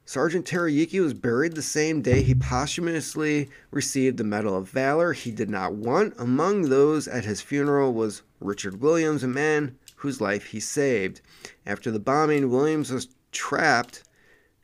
[0.04, 5.14] Sergeant Terry Yeakey was buried the same day he posthumously received the Medal of Valor
[5.14, 6.14] he did not want.
[6.18, 11.22] Among those at his funeral was Richard Williams, a man whose life he saved.
[11.66, 14.04] After the bombing, Williams was trapped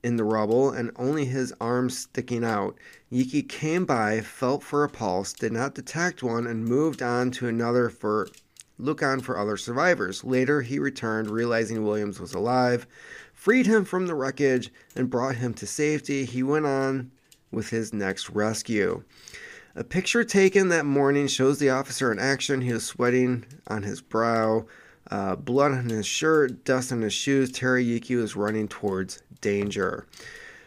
[0.04, 2.78] in the rubble and only his arms sticking out.
[3.12, 7.48] Yeakey came by, felt for a pulse, did not detect one, and moved on to
[7.48, 8.28] another for
[8.80, 10.24] look on for other survivors.
[10.24, 12.88] Later, he returned, realizing Williams was alive,
[13.34, 16.26] freed him from the wreckage, and brought him to safety.
[16.26, 17.12] He went on
[17.52, 19.04] with his next rescue.
[19.74, 22.60] A picture taken that morning shows the officer in action.
[22.60, 24.66] He was sweating on his brow,
[25.10, 27.54] uh, blood on his shirt, dust on his shoes.
[27.54, 30.06] Terry Yeakey was running towards danger.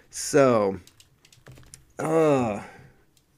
[0.08, 0.80] So,
[1.98, 2.62] uh,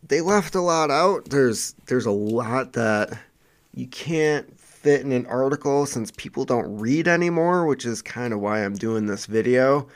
[0.06, 1.30] they left a lot out.
[1.30, 3.18] There's there's a lot that
[3.74, 8.38] you can't fit in an article since people don't read anymore, which is kind of
[8.38, 9.88] why I'm doing this video.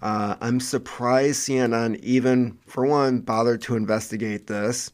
[0.00, 4.90] Uh, I'm surprised CNN even, for one, bothered to investigate this.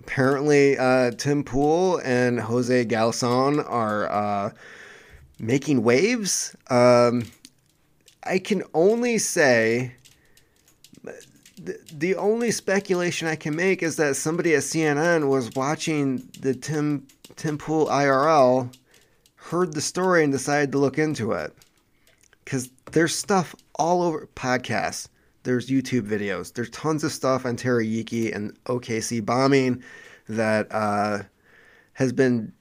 [0.00, 4.50] Apparently, uh, Tim Pool and Jose Galson are uh,
[5.38, 6.56] making waves.
[6.70, 7.24] Um,
[8.24, 9.92] I can only say
[11.92, 17.06] the, only speculation I can make is that somebody at CNN was watching the Tim
[17.36, 18.74] Tim Pool IRL
[19.34, 21.54] heard the story and decided to look into it.
[22.42, 25.08] Because there's stuff all over podcasts,
[25.42, 29.82] there's YouTube videos, there's tons of stuff on Terry Yeakey and OKC bombing
[30.28, 31.22] that uh,
[31.94, 32.52] has been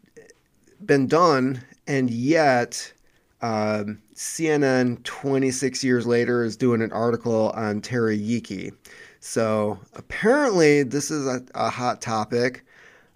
[0.85, 2.93] been done, and yet
[3.41, 8.71] um, CNN 26 years later is doing an article on Terry Yeakey.
[9.19, 12.65] So apparently, this is a, a hot topic.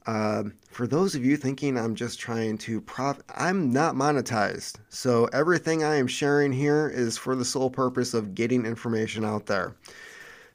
[0.06, 4.78] Um, for those of you thinking I'm just trying to profit, I'm not monetized.
[4.90, 9.46] So everything I am sharing here is for the sole purpose of getting information out
[9.46, 9.76] there.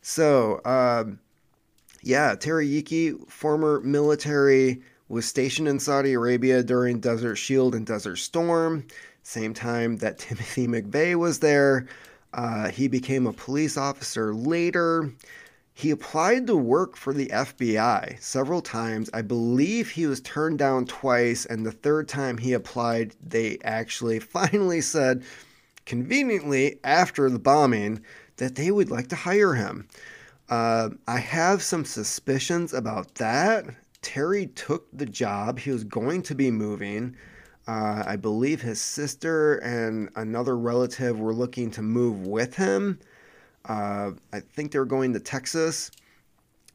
[0.02, 1.20] So, um,
[2.02, 8.16] yeah, Terry Yeakey, former military, was stationed in Saudi Arabia during Desert Shield and Desert
[8.16, 8.86] Storm.
[9.22, 11.86] Same time that Timothy McVeigh was there.
[12.34, 15.12] Uh, he became a police officer later.
[15.78, 19.08] He applied to work for the FBI several times.
[19.14, 24.18] I believe he was turned down twice, and the third time he applied, they actually
[24.18, 25.22] finally said,
[25.86, 28.00] conveniently after the bombing,
[28.38, 29.86] that they would like to hire him.
[30.48, 33.66] Uh, I have some suspicions about that.
[34.02, 35.60] Terry took the job.
[35.60, 37.14] He was going to be moving.
[37.68, 42.98] Uh, I believe his sister and another relative were looking to move with him.
[43.68, 45.90] Uh, I think they were going to Texas.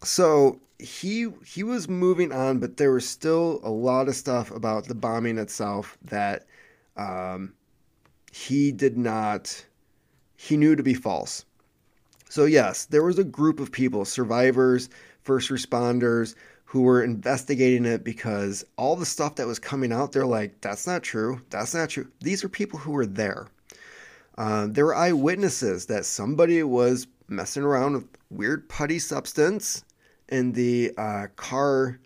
[0.03, 4.85] So he he was moving on, but there was still a lot of stuff about
[4.85, 6.45] the bombing itself that
[6.97, 7.53] um,
[8.31, 9.65] he did not,
[10.35, 11.45] he knew to be false.
[12.29, 14.89] So, yes, there was a group of people, survivors,
[15.21, 16.35] first responders,
[16.65, 20.87] who were investigating it because all the stuff that was coming out, they're like, that's
[20.87, 21.39] not true.
[21.51, 22.07] That's not true.
[22.21, 23.47] These are people who were there.
[24.37, 29.83] Uh, there were eyewitnesses that somebody was messing around with weird putty substance
[30.29, 31.99] in the uh, car,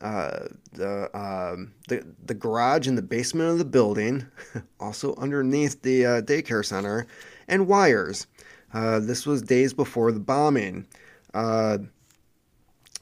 [0.00, 4.26] uh, the, um, the the garage in the basement of the building,
[4.80, 7.06] also underneath the uh, daycare center,
[7.48, 8.26] and wires.
[8.72, 10.86] Uh, this was days before the bombing.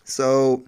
[0.05, 0.65] So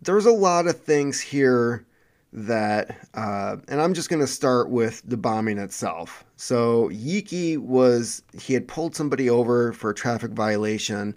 [0.00, 1.84] there's a lot of things here
[2.32, 6.24] that, uh, and I'm just going to start with the bombing itself.
[6.36, 11.14] So Yeakey was, he had pulled somebody over for a traffic violation.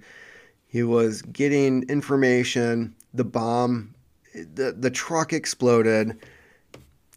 [0.68, 2.96] He was getting information.
[3.14, 3.96] The bomb,
[4.34, 6.18] the, the truck exploded.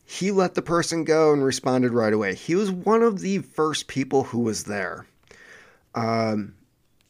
[0.05, 2.35] He let the person go and responded right away.
[2.35, 5.07] He was one of the first people who was there.
[5.95, 6.55] Um,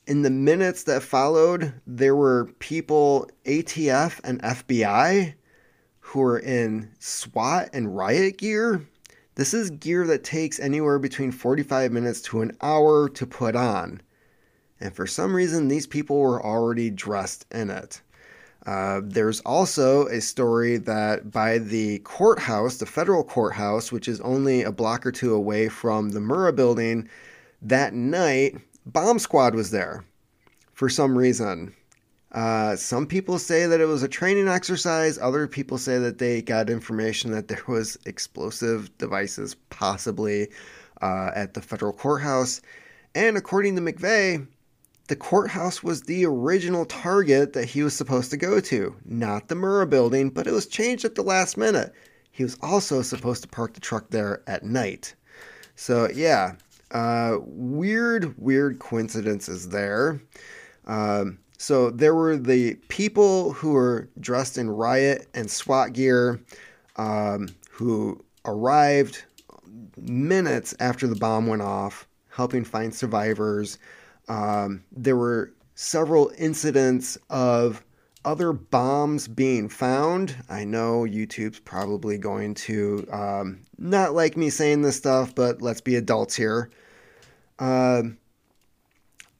[0.07, 5.35] in the minutes that followed, there were people, ATF and FBI,
[6.09, 8.81] who are in SWAT and riot gear.
[9.35, 14.01] This is gear that takes anywhere between 45 minutes to an hour to put on.
[14.81, 18.01] And for some reason, these people were already dressed in it.
[18.65, 24.63] Uh, there's also a story that by the courthouse, the federal courthouse, which is only
[24.63, 27.07] a block or two away from the Murrah building,
[27.61, 28.57] that night
[28.87, 30.07] Bomb Squad was there
[30.73, 31.75] for some reason.
[32.33, 35.19] Uh, some people say that it was a training exercise.
[35.19, 40.49] Other people say that they got information that there was explosive devices possibly
[41.01, 42.61] uh, at the federal courthouse.
[43.15, 44.47] And according to McVeigh,
[45.09, 49.55] the courthouse was the original target that he was supposed to go to, not the
[49.55, 51.95] Murrah building, but it was changed at the last minute.
[52.31, 55.15] He was also supposed to park the truck there at night.
[55.77, 56.57] So, yeah,
[56.91, 60.21] uh, weird, weird coincidences there.
[60.87, 66.41] Um, so there were the people who were dressed in riot and SWAT gear
[66.97, 69.25] um, who arrived
[69.97, 73.79] minutes after the bomb went off, helping find survivors.
[74.29, 77.85] Um, there were several incidents of
[78.25, 80.37] other bombs being found.
[80.49, 85.81] I know YouTube's probably going to um, not like me saying this stuff, but let's
[85.81, 86.71] be adults here.
[87.59, 88.03] Uh,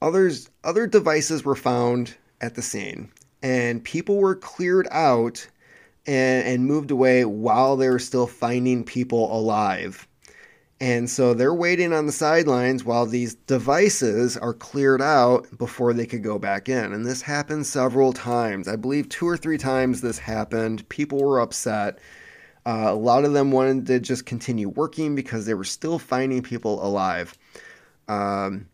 [0.01, 3.11] others, other devices were found at the scene,
[3.43, 5.47] and people were cleared out
[6.05, 10.07] and, and moved away while they were still finding people alive.
[10.81, 16.05] And so they're waiting on the sidelines while these devices are cleared out before they
[16.05, 16.93] could go back in.
[16.93, 18.67] And this happened several times.
[18.69, 20.87] I believe two or three times this happened.
[20.87, 21.99] People were upset.
[22.65, 26.41] Uh, a lot of them wanted to just continue working because they were still finding
[26.41, 27.37] people alive.
[28.07, 28.67] Um,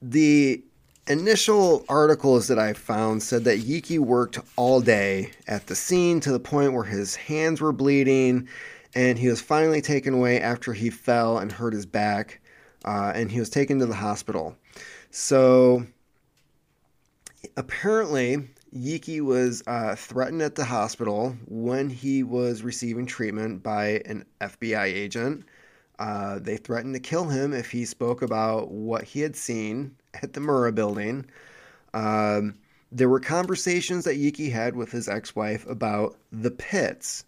[0.00, 0.62] the
[1.08, 6.32] initial articles that I found said that Yeakey worked all day at the scene to
[6.32, 8.48] the point where his hands were bleeding
[8.94, 12.40] and he was finally taken away after he fell and hurt his back
[12.84, 14.56] uh, and he was taken to the hospital.
[15.10, 15.86] So
[17.56, 24.24] apparently, Yeakey was uh, threatened at the hospital when he was receiving treatment by an
[24.40, 25.44] FBI agent.
[25.98, 30.32] Uh, they threatened to kill him if he spoke about what he had seen at
[30.32, 31.26] the Murrah building.
[31.94, 32.54] Um,
[32.92, 37.24] there were conversations that Yeakey had with his ex wife about the pits.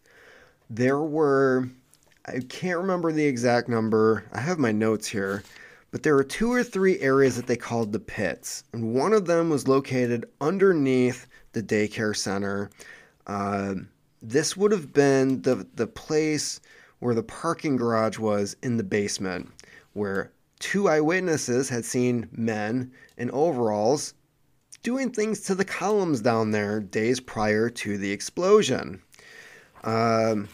[0.71, 1.68] There were,
[2.27, 5.43] I can't remember the exact number, I have my notes here,
[5.91, 8.64] but there were two or three areas that they called the pits.
[8.73, 12.71] And one of them was located underneath the daycare center.
[13.27, 13.75] Uh,
[14.23, 16.61] this would have been the, the place
[17.01, 19.51] where the parking garage was in the basement,
[19.92, 24.14] where two eyewitnesses had seen men in overalls
[24.82, 29.03] doing things to the columns down there days prior to the explosion.
[29.84, 30.48] Um,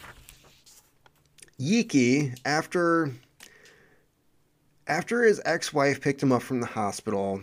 [1.59, 3.11] Yeakey, after
[4.87, 7.41] after his ex-wife picked him up from the hospital,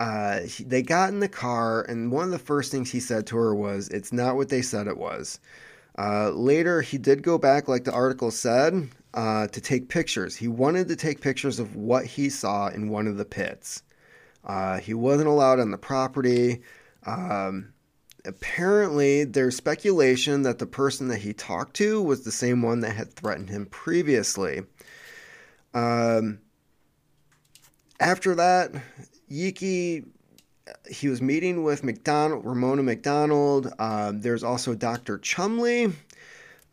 [0.00, 3.36] uh, they got in the car, and one of the first things he said to
[3.36, 5.38] her was, "It's not what they said it was."
[5.98, 10.36] Uh, later, he did go back, like the article said, uh, to take pictures.
[10.36, 13.82] He wanted to take pictures of what he saw in one of the pits.
[14.44, 16.62] Uh, he wasn't allowed on the property.
[17.04, 17.72] Um,
[18.24, 22.94] apparently, there's speculation that the person that he talked to was the same one that
[22.94, 24.62] had threatened him previously.
[25.74, 26.38] Um,
[27.98, 28.72] after that,
[29.28, 30.06] Yeakey
[30.90, 33.72] he was meeting with McDonald, Ramona McDonald.
[33.78, 35.18] Um, there's also Dr.
[35.18, 35.92] Chumley.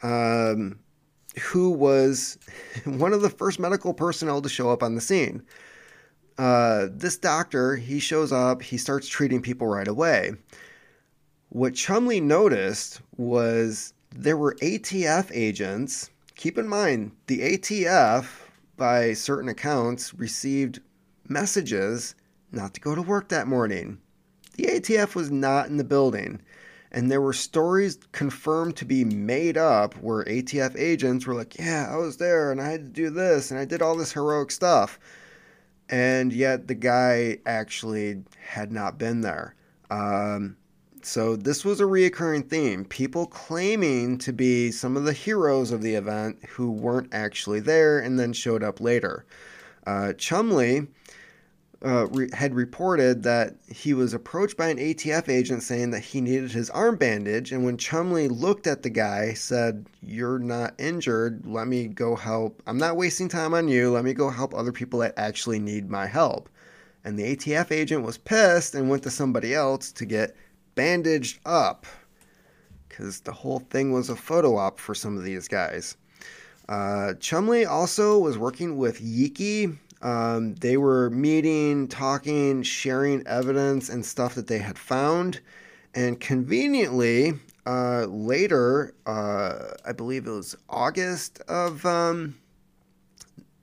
[0.01, 0.79] Um,
[1.39, 2.37] who was
[2.85, 5.43] one of the first medical personnel to show up on the scene.
[6.37, 10.33] Uh, this doctor, he shows up, he starts treating people right away.
[11.49, 16.09] What Chumley noticed was there were ATF agents.
[16.35, 18.25] Keep in mind, the ATF,
[18.75, 20.81] by certain accounts, received
[21.29, 22.15] messages
[22.51, 23.99] not to go to work that morning.
[24.53, 26.41] The ATF was not in the building,
[26.95, 31.89] and there were stories confirmed to be made up where ATF agents were like, Yeah,
[31.91, 34.49] I was there and I had to do this and I did all this heroic
[34.49, 34.97] stuff.
[35.89, 39.55] And yet the guy actually had not been there.
[39.91, 40.55] Um,
[41.01, 42.85] so this was a reoccurring theme.
[42.85, 47.99] People claiming to be some of the heroes of the event who weren't actually there
[47.99, 49.25] and then showed up later.
[49.85, 50.87] Uh, Chumley
[51.85, 56.19] uh, re- had reported that he was approached by an ATF agent saying that he
[56.19, 61.45] needed his arm bandage, and when Chumley looked at the guy, said, "You're not injured.
[61.45, 62.63] Let me go help.
[62.65, 63.91] I'm not wasting time on you.
[63.91, 66.49] Let me go help other people that actually need my help."
[67.03, 70.35] And the ATF agent was pissed and went to somebody else to get
[70.73, 71.85] bandaged up
[72.89, 75.97] because the whole thing was a photo op for some of these guys.
[76.67, 84.05] Uh, Chumley also was working with Yeakey um, they were meeting, talking, sharing evidence and
[84.05, 85.41] stuff that they had found.
[85.95, 87.33] And conveniently,
[87.65, 92.35] uh, later, uh, I believe it was August of um,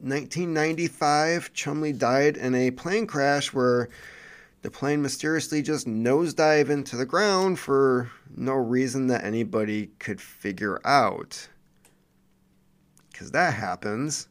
[0.01, 3.89] 1995, Chumley died in a plane crash where
[4.63, 10.81] the plane mysteriously just nosedived into the ground for no reason that anybody could figure
[10.85, 11.49] out.
[13.13, 14.27] Because that happens.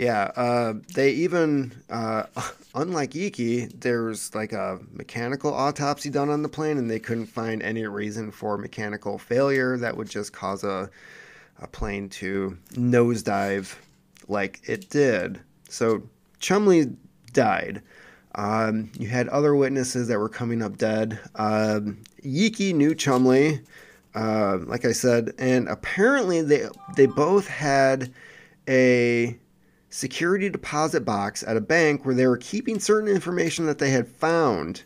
[0.00, 2.22] Yeah, uh, they even, uh,
[2.74, 7.62] unlike Yeakey, there's like a mechanical autopsy done on the plane, and they couldn't find
[7.62, 10.88] any reason for mechanical failure that would just cause a,
[11.60, 13.76] a plane to nosedive
[14.26, 15.38] like it did.
[15.68, 16.02] So
[16.38, 16.96] Chumley
[17.34, 17.82] died.
[18.36, 21.20] Um, you had other witnesses that were coming up dead.
[21.34, 23.60] Um, Yeakey knew Chumley,
[24.14, 28.14] uh, like I said, and apparently they they both had
[28.66, 29.38] a
[29.90, 34.08] security deposit box at a bank where they were keeping certain information that they had
[34.08, 34.82] found.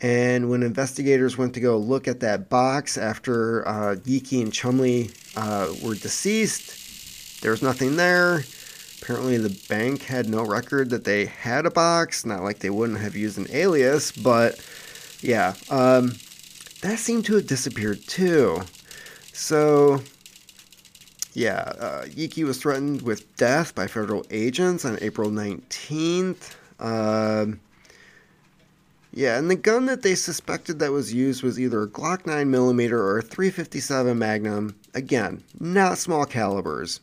[0.00, 5.10] And when investigators went to go look at that box after uh, Yeakey and Chumley
[5.36, 8.44] uh, were deceased, there was nothing there.
[9.02, 12.24] Apparently, the bank had no record that they had a box.
[12.24, 14.60] Not like they wouldn't have used an alias, but
[15.20, 16.14] yeah, um,
[16.82, 18.60] that seemed to have disappeared too.
[19.32, 20.00] So
[21.38, 26.56] yeah, uh, Yeakey was threatened with death by federal agents on April 19th.
[26.80, 27.60] Um,
[29.12, 32.90] yeah, and the gun that they suspected that was used was either a Glock 9mm
[32.90, 34.74] or a 357 Magnum.
[34.94, 37.00] Again, not small calibers.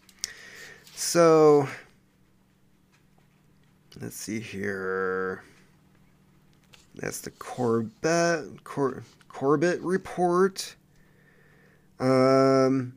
[0.95, 1.69] So,
[4.01, 5.43] let's see here.
[6.95, 10.75] That's the Corbett Cor- Corbett report.
[12.01, 12.93] Um,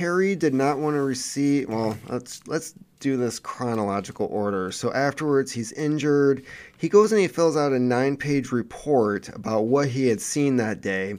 [0.00, 1.68] Terry did not want to receive.
[1.68, 4.72] Well, let's let's do this chronological order.
[4.72, 6.42] So afterwards, he's injured.
[6.78, 10.80] He goes and he fills out a nine-page report about what he had seen that
[10.80, 11.18] day,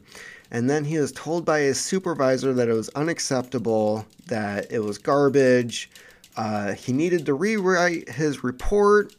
[0.50, 4.98] and then he was told by his supervisor that it was unacceptable, that it was
[4.98, 5.92] garbage.
[6.36, 9.16] Uh, he needed to rewrite his report,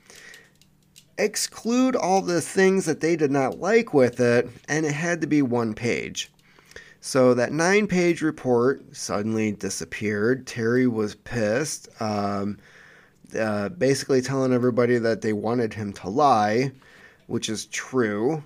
[1.19, 5.29] exclude all the things that they did not like with it, and it had to
[5.29, 6.32] be one page.
[7.05, 10.47] So that nine page report suddenly disappeared.
[10.47, 12.59] Terry was pissed, um,
[13.37, 16.71] uh, basically telling everybody that they wanted him to lie,
[17.27, 18.45] which is true.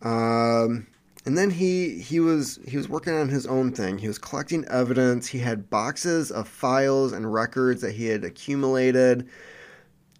[0.00, 0.86] Um,
[1.26, 3.98] and then he he was he was working on his own thing.
[3.98, 5.26] He was collecting evidence.
[5.26, 9.28] He had boxes of files and records that he had accumulated.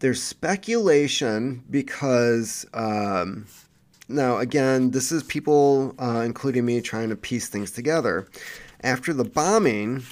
[0.00, 3.46] There's speculation because um,
[4.10, 8.28] now, again, this is people, uh, including me, trying to piece things together.
[8.82, 10.02] After the bombing,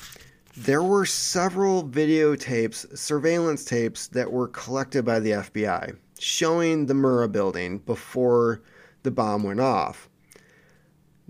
[0.57, 7.31] there were several videotapes, surveillance tapes that were collected by the FBI showing the Murrah
[7.31, 8.61] building before
[9.03, 10.09] the bomb went off.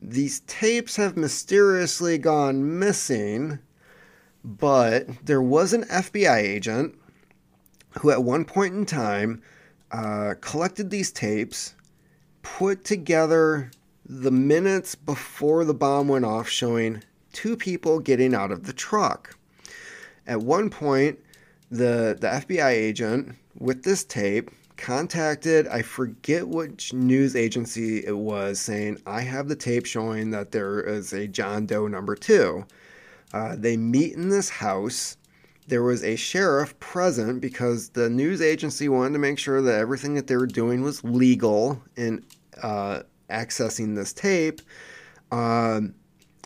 [0.01, 3.59] These tapes have mysteriously gone missing,
[4.45, 6.95] but there was an FBI agent
[8.01, 9.43] who, at one point in time,
[9.91, 11.75] uh, collected these tapes
[12.57, 13.71] put together
[14.05, 19.37] the minutes before the bomb went off showing two people getting out of the truck.
[20.27, 21.19] At one point,
[21.71, 28.59] the, the FBI agent with this tape contacted, I forget which news agency it was,
[28.59, 32.65] saying, I have the tape showing that there is a John Doe number two.
[33.33, 35.17] Uh, they meet in this house.
[35.67, 40.15] There was a sheriff present because the news agency wanted to make sure that everything
[40.15, 42.25] that they were doing was legal in
[42.63, 44.61] uh, accessing this tape.
[45.31, 45.95] Um,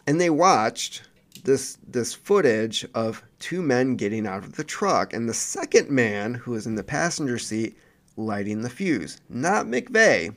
[0.07, 1.03] and they watched
[1.45, 6.35] this this footage of two men getting out of the truck, and the second man
[6.35, 7.77] who was in the passenger seat
[8.17, 10.35] lighting the fuse, not McVeigh.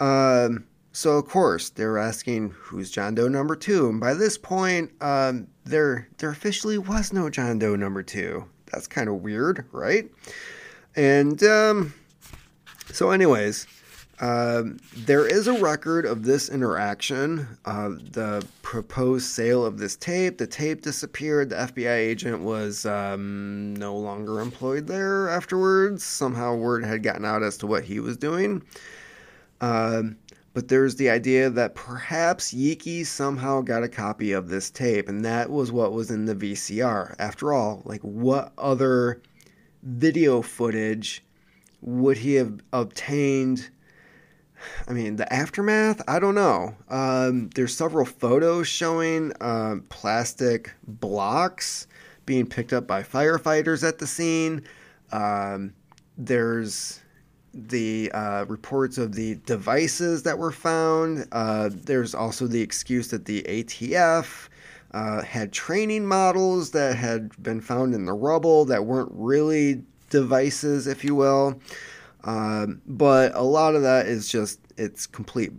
[0.00, 4.90] Um, so of course they're asking who's John Doe number two, and by this point,
[5.00, 8.44] um, there there officially was no John Doe number two.
[8.72, 10.10] That's kind of weird, right?
[10.96, 11.94] And um,
[12.92, 13.66] so, anyways,
[14.20, 17.46] um, there is a record of this interaction.
[17.64, 20.38] Uh, the proposed sale of this tape.
[20.38, 21.50] The tape disappeared.
[21.50, 26.04] The FBI agent was um, no longer employed there afterwards.
[26.04, 28.62] Somehow, word had gotten out as to what he was doing.
[29.60, 30.16] Um,
[30.52, 35.24] but there's the idea that perhaps Yeakey somehow got a copy of this tape, and
[35.24, 37.16] that was what was in the VCR.
[37.18, 39.20] After all, like what other
[39.82, 41.24] video footage
[41.80, 43.68] would he have obtained?
[44.88, 46.02] I mean, the aftermath?
[46.08, 46.74] I don't know.
[46.88, 51.86] Um, there's several photos showing uh, plastic blocks
[52.26, 54.62] being picked up by firefighters at the scene.
[55.12, 55.74] Um,
[56.16, 57.00] there's
[57.52, 61.26] the uh, reports of the devices that were found.
[61.32, 64.48] Uh, there's also the excuse that the ATF
[64.92, 70.86] uh, had training models that had been found in the rubble that weren't really devices,
[70.86, 71.60] if you will.
[72.24, 75.52] Um, but a lot of that is just it's complete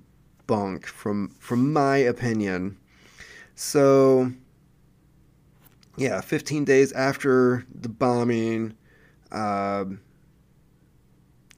[0.48, 2.78] bunk from from my opinion.
[3.56, 4.32] So
[5.98, 8.76] yeah, 15 days after the bombing,
[9.32, 9.86] uh,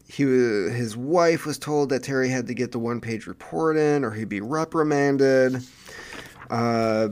[0.07, 4.03] he his wife was told that Terry had to get the one page report in
[4.03, 5.63] or he'd be reprimanded.
[6.49, 7.09] Uh,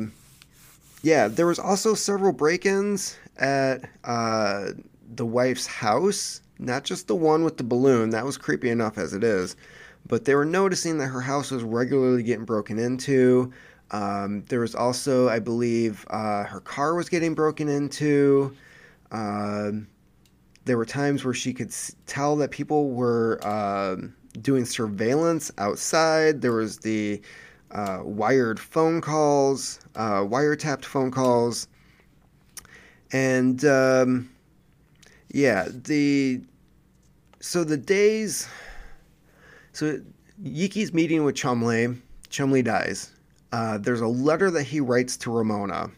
[1.02, 4.72] yeah, there was also several break-ins at uh,
[5.16, 9.14] the wife's house not just the one with the balloon, that was creepy enough as
[9.14, 9.56] it is,
[10.08, 13.52] but they were noticing that her house was regularly getting broken into.
[13.92, 18.56] Um, there was also, I believe, uh, her car was getting broken into.
[19.12, 19.72] Uh,
[20.66, 21.74] there were times where she could
[22.08, 23.98] tell that people were uh,
[24.42, 26.42] doing surveillance outside.
[26.42, 27.22] There was the
[27.72, 31.68] uh, wired phone calls, uh, wiretapped phone calls.
[33.12, 34.30] And um,
[35.36, 36.40] yeah, the
[37.42, 38.48] so the days
[39.74, 40.00] so
[40.42, 41.98] Yeakey's meeting with Chumley,
[42.30, 43.12] Chumley dies.
[43.52, 45.92] Uh, there's a letter that he writes to Ramona.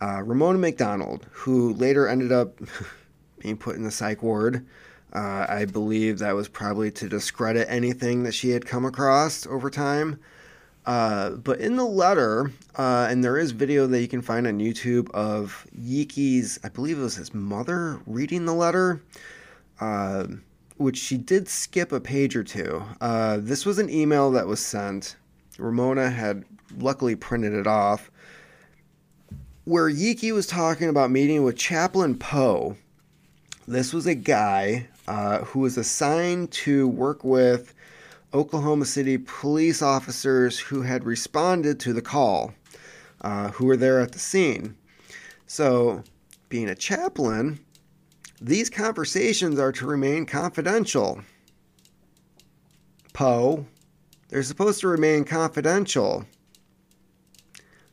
[0.00, 2.58] Uh, Ramona McDonald, who later ended up
[3.40, 4.64] being put in the psych ward.
[5.12, 9.68] Uh, I believe that was probably to discredit anything that she had come across over
[9.68, 10.18] time.
[10.86, 14.58] Uh, but in the letter, uh, and there is video that you can find on
[14.58, 19.02] YouTube of Yeakey's, I believe it was his mother reading the letter,
[19.80, 20.26] uh,
[20.78, 22.82] which she did skip a page or two.
[23.00, 25.16] Uh, this was an email that was sent.
[25.58, 26.44] Ramona had
[26.78, 28.10] luckily printed it off,
[29.64, 32.76] where Yeakey was talking about meeting with Chaplain Poe.
[33.68, 37.74] This was a guy uh, who was assigned to work with
[38.32, 42.54] Oklahoma City police officers who had responded to the call,
[43.22, 44.76] uh, who were there at the scene.
[45.46, 46.04] So,
[46.48, 47.58] being a chaplain,
[48.40, 51.22] these conversations are to remain confidential.
[53.12, 53.66] Poe,
[54.28, 56.24] they're supposed to remain confidential.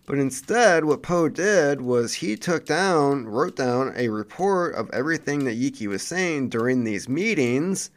[0.05, 5.43] But instead, what Poe did was he took down, wrote down a report of everything
[5.45, 7.89] that Yeakey was saying during these meetings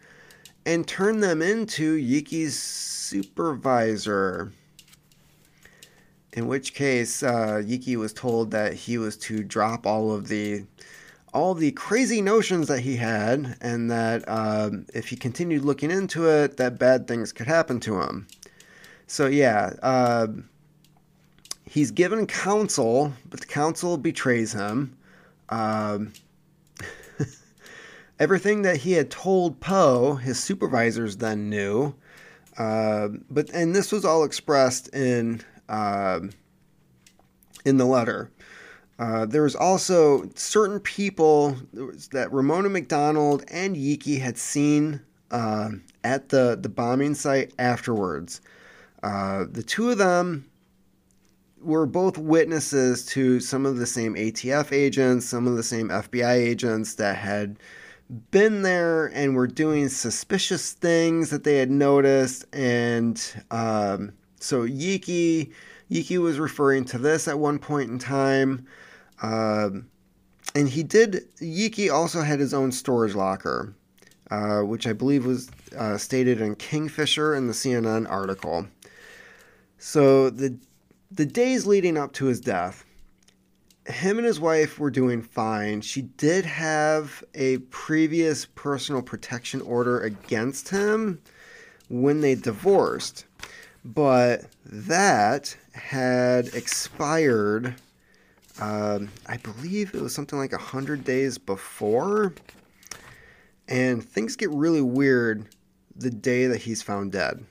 [0.66, 4.52] and turn them into Yeakey's supervisor.
[6.32, 10.64] In which case, uh, Yeakey was told that he was to drop all of the
[11.32, 16.28] all the crazy notions that he had, and that um, if he continued looking into
[16.28, 18.26] it, that bad things could happen to him.
[19.06, 20.28] So yeah, uh,
[21.64, 24.96] he's given counsel, but the counsel betrays him.
[25.48, 26.12] Um,
[28.20, 31.94] everything that he had told Poe, his supervisors then knew.
[32.56, 36.20] Uh, but and this was all expressed in uh,
[37.64, 38.30] in the letter.
[38.98, 41.56] Uh, there was also certain people
[42.12, 45.00] that Ramona McDonald and Yeakey had seen
[45.30, 45.70] uh,
[46.04, 48.42] at the, the bombing site afterwards.
[49.02, 50.44] Uh, the two of them
[51.62, 56.34] were both witnesses to some of the same ATF agents, some of the same FBI
[56.34, 57.56] agents that had
[58.30, 62.44] been there and were doing suspicious things that they had noticed.
[62.52, 65.52] And um, so Yeakey
[65.90, 68.66] Yeakey was referring to this at one point in time.
[69.22, 69.88] Um,
[70.54, 73.74] and he did, Yeakey also had his own storage locker,
[74.30, 78.66] uh, which I believe was uh, stated in Kingfisher in the CNN article.
[79.78, 80.56] So the,
[81.10, 82.84] the days leading up to his death,
[83.86, 85.80] him and his wife were doing fine.
[85.80, 91.20] She did have a previous personal protection order against him
[91.88, 93.24] when they divorced,
[93.84, 97.74] but that had expired.
[98.60, 102.34] Um, I believe it was something like 100 days before.
[103.68, 105.46] And things get really weird
[105.96, 107.44] the day that he's found dead.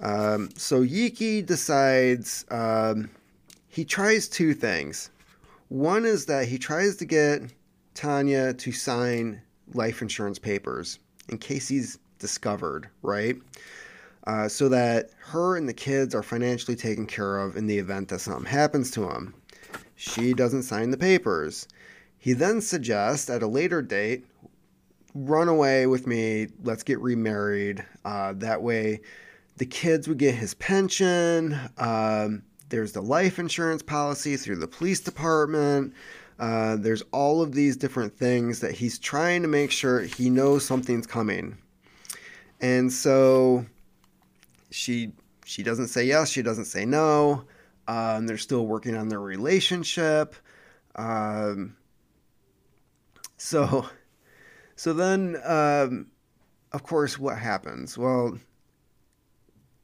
[0.00, 3.10] Um, so Yeakey decides um,
[3.68, 5.10] he tries two things.
[5.70, 7.42] One is that he tries to get
[7.94, 9.40] Tanya to sign
[9.72, 10.98] life insurance papers
[11.28, 13.36] in case he's discovered, right?
[14.26, 18.08] Uh, so that her and the kids are financially taken care of in the event
[18.08, 19.32] that something happens to him.
[19.94, 21.68] She doesn't sign the papers.
[22.18, 24.26] He then suggests at a later date,
[25.14, 27.86] run away with me, let's get remarried.
[28.04, 29.02] Uh, that way,
[29.58, 31.56] the kids would get his pension.
[31.78, 35.92] Um, there's the life insurance policy through the police department.
[36.38, 40.64] Uh, there's all of these different things that he's trying to make sure he knows
[40.64, 41.58] something's coming.
[42.60, 43.66] And so
[44.70, 45.12] she
[45.44, 47.44] she doesn't say yes, she doesn't say no.
[47.88, 50.34] Um, they're still working on their relationship.
[50.94, 51.76] Um,
[53.36, 53.86] so
[54.76, 56.06] so then um,
[56.72, 57.98] of course what happens?
[57.98, 58.38] Well,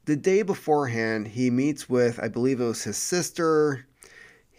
[0.07, 3.85] the day beforehand, he meets with, I believe it was his sister,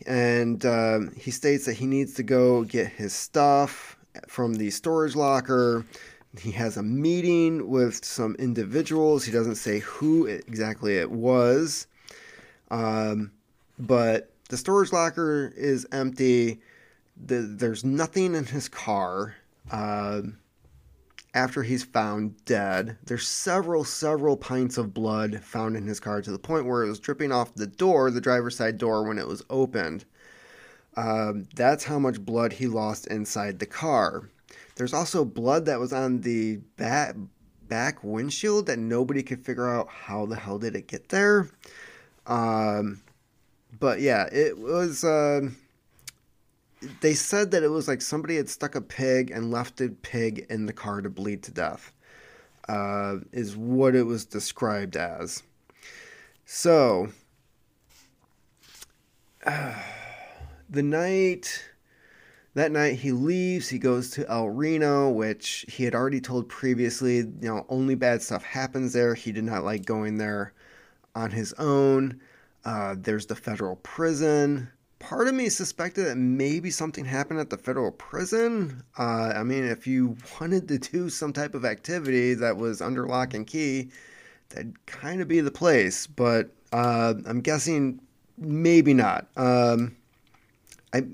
[0.07, 3.97] and um, he states that he needs to go get his stuff
[4.29, 5.87] from the storage locker.
[6.39, 9.25] He has a meeting with some individuals.
[9.25, 11.87] He doesn't say who exactly it was,
[12.71, 13.33] um,
[13.79, 16.61] but the storage locker is empty.
[17.27, 19.35] The, there's nothing in his car.
[19.71, 20.23] Uh,
[21.35, 22.97] after he's found dead.
[23.05, 26.89] There's several, several pints of blood found in his car to the point where it
[26.89, 30.05] was dripping off the door, the driver's side door, when it was opened.
[30.97, 34.29] Um, that's how much blood he lost inside the car.
[34.77, 37.15] There's also blood that was on the back,
[37.69, 41.49] back windshield that nobody could figure out how the hell did it get there.
[42.27, 43.03] Um,
[43.79, 45.05] but yeah, it was.
[45.05, 45.51] Uh,
[47.01, 50.47] they said that it was like somebody had stuck a pig and left the pig
[50.49, 51.93] in the car to bleed to death,
[52.69, 55.43] uh, is what it was described as.
[56.45, 57.09] So,
[59.45, 59.75] uh,
[60.71, 61.65] the night,
[62.55, 67.17] that night he leaves, he goes to El Reno, which he had already told previously,
[67.17, 69.15] you know, only bad stuff happens there.
[69.15, 70.53] He did not like going there
[71.15, 72.21] on his own.
[72.65, 74.71] Uh, there's the federal prison
[75.09, 78.83] part of me suspected that maybe something happened at the federal prison.
[78.99, 83.07] Uh, I mean, if you wanted to do some type of activity that was under
[83.07, 83.89] lock and key,
[84.51, 86.07] that'd kind of be the place.
[86.07, 88.01] But uh, I'm guessing
[88.37, 89.29] maybe not.
[89.39, 89.97] Um,
[90.93, 91.05] I,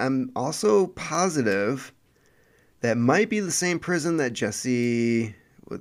[0.00, 1.92] I'm also positive
[2.80, 5.32] that might be the same prison that Jesse.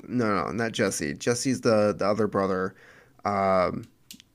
[0.07, 1.15] No, no, not Jesse.
[1.15, 2.75] Jesse's the the other brother.
[3.25, 3.85] Um,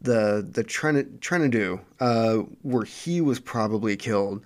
[0.03, 4.43] the the Trentadue, uh, where he was probably killed.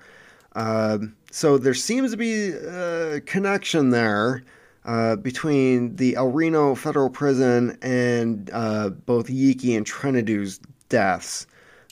[0.54, 0.98] Uh,
[1.30, 4.42] so there seems to be a connection there
[4.84, 11.46] uh, between the El Reno Federal Prison and uh, both Yeakey and Trentadue's deaths.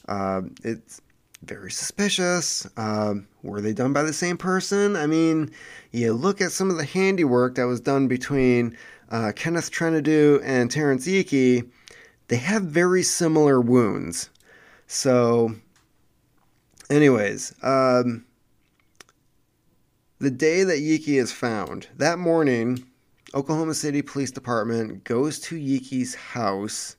[0.09, 1.01] Uh, it's
[1.43, 2.67] very suspicious.
[2.77, 4.97] Um, were they done by the same person?
[4.97, 5.51] I mean,
[5.93, 8.77] you look at some of the handiwork that was done between
[9.11, 11.69] uh, Kenneth Trentadue and Terrance Yeakey
[12.28, 14.30] they have very similar wounds.
[14.86, 15.55] So,
[16.90, 18.24] anyways, um,
[20.18, 22.84] the day that Yeakey is found, that morning,
[23.34, 26.96] Oklahoma City Police Department goes to Yeakey's house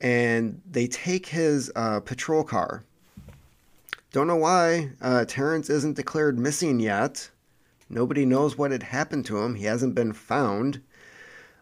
[0.00, 2.84] and they take his uh, patrol car.
[4.12, 7.30] Don't know why uh, Terrance isn't declared missing yet.
[7.88, 9.54] Nobody knows what had happened to him.
[9.54, 10.80] He hasn't been found.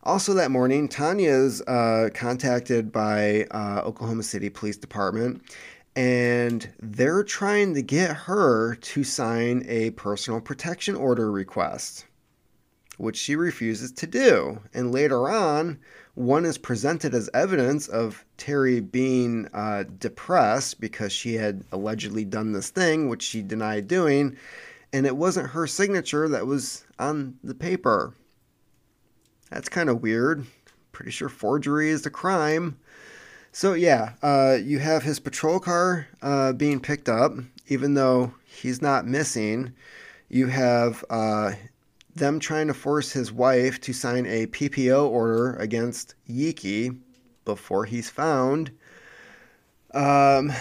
[0.09, 5.43] Also, that morning, Tanya is uh, contacted by uh, Oklahoma City Police Department,
[5.97, 12.06] and they're trying to get her to sign a personal protection order request,
[12.97, 14.59] which she refuses to do.
[14.72, 15.78] And later on,
[16.14, 22.52] one is presented as evidence of Terry being uh, depressed because she had allegedly done
[22.52, 24.39] this thing, which she denied doing,
[24.90, 28.14] and it wasn't her signature that was on the paper.
[29.50, 30.46] That's kind of weird.
[30.92, 32.78] Pretty sure forgery is a crime.
[33.52, 37.32] So yeah, uh, you have his patrol car uh, being picked up,
[37.68, 39.72] even though he's not missing.
[40.28, 41.52] You have uh,
[42.14, 46.98] them trying to force his wife to sign a PPO order against Yeakey
[47.44, 48.70] before he's found.
[49.94, 50.52] Um,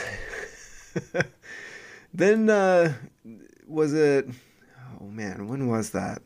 [2.14, 2.93] then uh,
[3.68, 4.27] was it?
[5.01, 6.22] Oh man, when was that?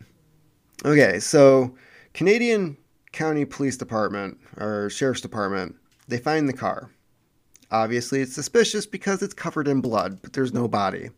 [0.86, 1.76] Okay, so
[2.14, 2.78] Canadian
[3.12, 5.76] County Police Department or Sheriff's Department
[6.08, 6.92] they find the car.
[7.72, 11.10] Obviously, it's suspicious because it's covered in blood, but there's no body.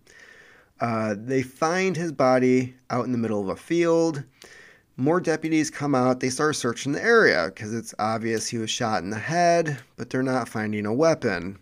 [0.80, 4.24] Uh, they find his body out in the middle of a field.
[4.96, 6.20] More deputies come out.
[6.20, 10.12] They start searching the area because it's obvious he was shot in the head, but
[10.12, 11.58] they're not finding a weapon.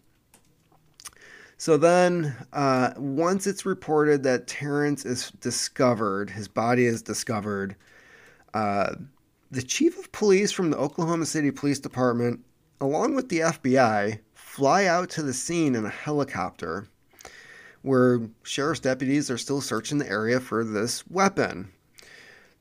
[1.58, 7.76] So then, uh, once it's reported that Terrance is discovered, his body is discovered,
[8.54, 8.96] uh,
[9.52, 12.40] the chief of police from the Oklahoma City Police Department
[12.82, 16.88] along with the FBI, fly out to the scene in a helicopter
[17.84, 21.72] where sheriff's deputies are still searching the area for this weapon.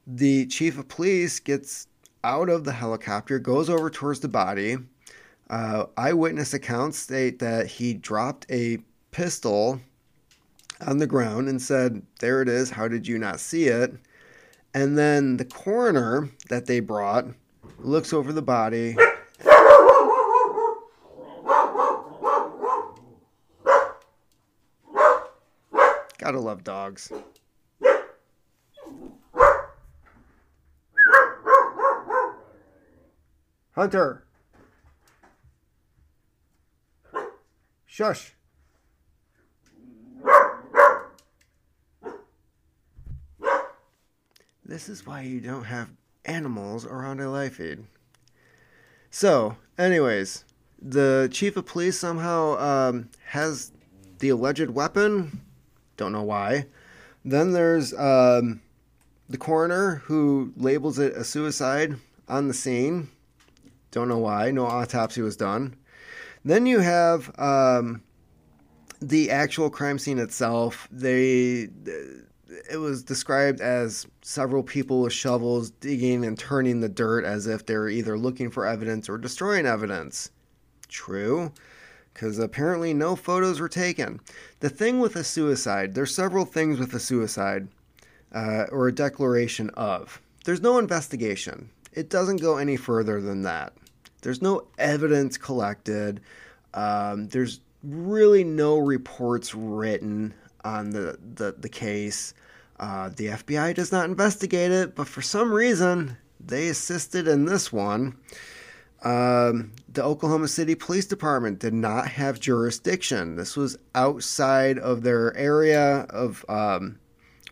[0.06, 1.88] The chief of police gets
[2.22, 4.76] out of the helicopter, goes over towards the body.
[5.48, 8.78] Uh, eyewitness accounts state that he dropped a
[9.10, 9.80] pistol
[10.86, 12.70] on the ground and said, There it is.
[12.70, 13.94] How did you not see it?
[14.72, 17.26] And then the coroner that they brought
[17.78, 18.96] looks over the body
[26.20, 27.10] Gotta love dogs.
[33.72, 34.24] Hunter.
[37.86, 38.34] Shush.
[44.70, 45.90] This is why you don't have
[46.24, 47.86] animals around a life feed.
[49.10, 50.44] So, anyways,
[50.80, 53.72] the chief of police somehow um, has
[54.20, 55.40] the alleged weapon
[55.96, 56.66] don't know why.
[57.24, 58.60] Then there's um,
[59.28, 61.96] the coroner who labels it a suicide
[62.28, 63.08] on the scene.
[63.90, 64.52] Don't know why.
[64.52, 65.74] No autopsy was done.
[66.44, 68.02] Then you have um,
[69.02, 70.86] the actual crime scene itself.
[70.92, 71.70] They
[72.70, 77.66] it was described as several people with shovels digging and turning the dirt as if
[77.66, 80.30] they were either looking for evidence or destroying evidence.
[80.88, 81.52] True
[82.12, 84.20] because apparently no photos were taken.
[84.60, 87.68] The thing with a suicide, there's several things with a suicide
[88.32, 90.20] uh, or a declaration of.
[90.44, 91.70] There's no investigation.
[91.92, 93.72] It doesn't go any further than that.
[94.22, 96.20] There's no evidence collected.
[96.74, 100.34] Um, there's really no reports written
[100.64, 102.34] on the, the, the case.
[102.78, 107.72] Uh, the FBI does not investigate it, but for some reason, they assisted in this
[107.72, 108.16] one.
[109.02, 113.36] Um, the Oklahoma City Police Department did not have jurisdiction.
[113.36, 116.98] This was outside of their area of um,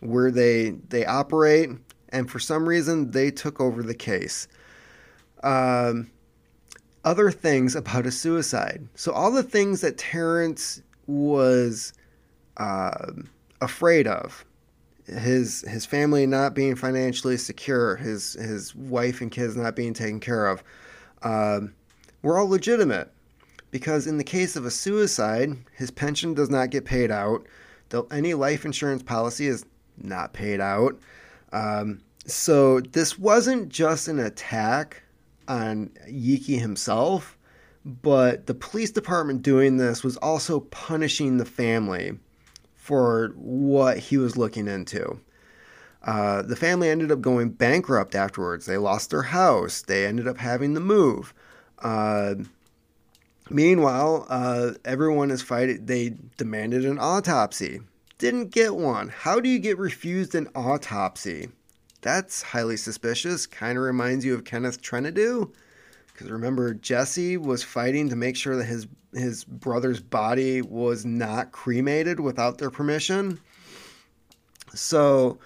[0.01, 1.69] where they they operate,
[2.09, 4.47] and for some reason they took over the case.
[5.41, 6.11] Um,
[7.03, 8.87] other things about a suicide.
[8.95, 11.93] So all the things that Terrance was
[12.59, 13.11] uh,
[13.61, 14.45] afraid of,
[15.05, 20.19] his his family not being financially secure, his his wife and kids not being taken
[20.19, 20.63] care of
[21.23, 21.73] um,
[22.21, 23.11] were all legitimate.
[23.71, 27.45] Because in the case of a suicide, his pension does not get paid out.
[28.11, 29.63] Any life insurance policy is
[29.97, 30.99] not paid out.
[31.53, 35.03] Um, so this wasn't just an attack
[35.47, 37.37] on Yeakey himself,
[37.85, 42.17] but the police department doing this was also punishing the family
[42.89, 45.19] for what he was looking into.
[46.01, 48.65] Uh, the family ended up going bankrupt afterwards.
[48.65, 49.83] They lost their house.
[49.83, 51.31] They ended up having to move.
[51.83, 52.33] Uh,
[53.47, 55.85] meanwhile, uh, everyone is fighting.
[55.85, 57.81] They demanded an autopsy.
[58.17, 59.09] Didn't get one.
[59.09, 61.49] How do you get refused an autopsy?
[62.01, 63.45] That's highly suspicious.
[63.45, 65.51] Kind of reminds you of Kenneth Trentadue.
[66.19, 71.53] Because remember, Jesse was fighting to make sure that his his brother's body was not
[71.53, 73.39] cremated without their permission.
[74.75, 75.39] So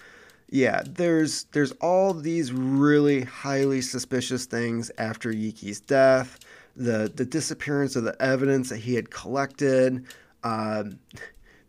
[0.49, 6.39] yeah, there's there's all these really highly suspicious things after Yeakey's death.
[6.75, 10.07] The the disappearance of the evidence that he had collected.
[10.43, 10.97] Um,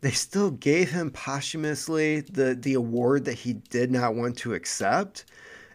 [0.01, 5.27] they still gave him posthumously the the award that he did not want to accept,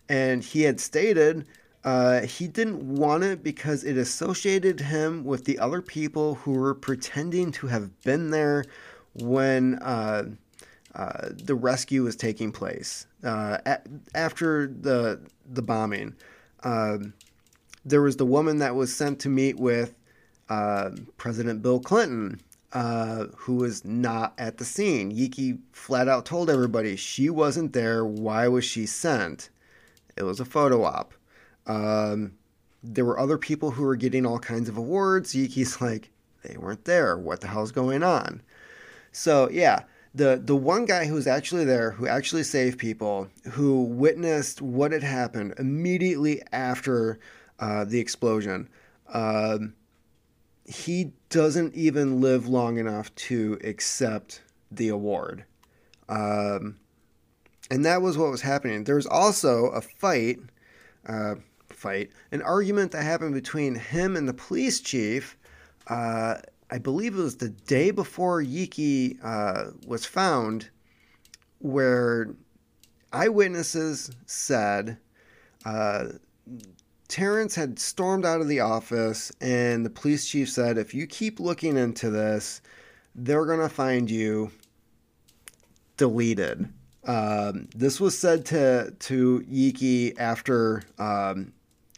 [0.10, 1.46] and he had stated
[1.84, 6.76] uh, he didn't want it because it associated him with the other people who were
[6.76, 8.66] pretending to have been there
[9.14, 9.76] when.
[9.76, 10.24] Uh,
[10.96, 13.58] uh, the rescue was taking place uh,
[14.16, 16.16] after the the bombing.
[16.64, 17.14] Um,
[17.86, 19.96] there was the woman that was sent to meet with
[20.50, 22.42] uh, President Bill Clinton,
[22.74, 25.12] uh, who was not at the scene.
[25.16, 28.04] Yeakey flat out told everybody she wasn't there.
[28.04, 29.50] Why was she sent?
[30.18, 31.14] It was a photo op.
[31.70, 32.34] Um,
[32.84, 35.34] there were other people who were getting all kinds of awards.
[35.34, 36.10] Yeakey's like,
[36.44, 37.18] they weren't there.
[37.18, 38.42] What the hell's going on?
[39.12, 39.84] So yeah,
[40.14, 44.92] the the one guy who was actually there, who actually saved people, who witnessed what
[44.92, 47.20] had happened immediately after
[47.60, 48.70] uh, the explosion.
[49.14, 49.74] Um,
[50.66, 54.42] he doesn't even live long enough to accept
[54.72, 55.46] the award.
[56.08, 56.78] Um,
[57.72, 58.84] and that was what was happening.
[58.84, 60.40] There was also a fight,
[61.08, 61.36] uh,
[61.80, 65.38] fight, an argument that happened between him and the police chief.
[65.88, 66.36] Uh,
[66.70, 70.70] I believe it was the day before Yeakey uh, was found,
[71.60, 72.36] where
[73.12, 74.98] eyewitnesses said
[75.66, 76.06] uh,
[77.08, 81.40] Terrance had stormed out of the office, and the police chief said, if you keep
[81.40, 82.62] looking into this,
[83.16, 84.52] they're going to find you
[85.98, 86.72] deleted.
[87.06, 91.52] Um, this was said to, to Yeakey after um,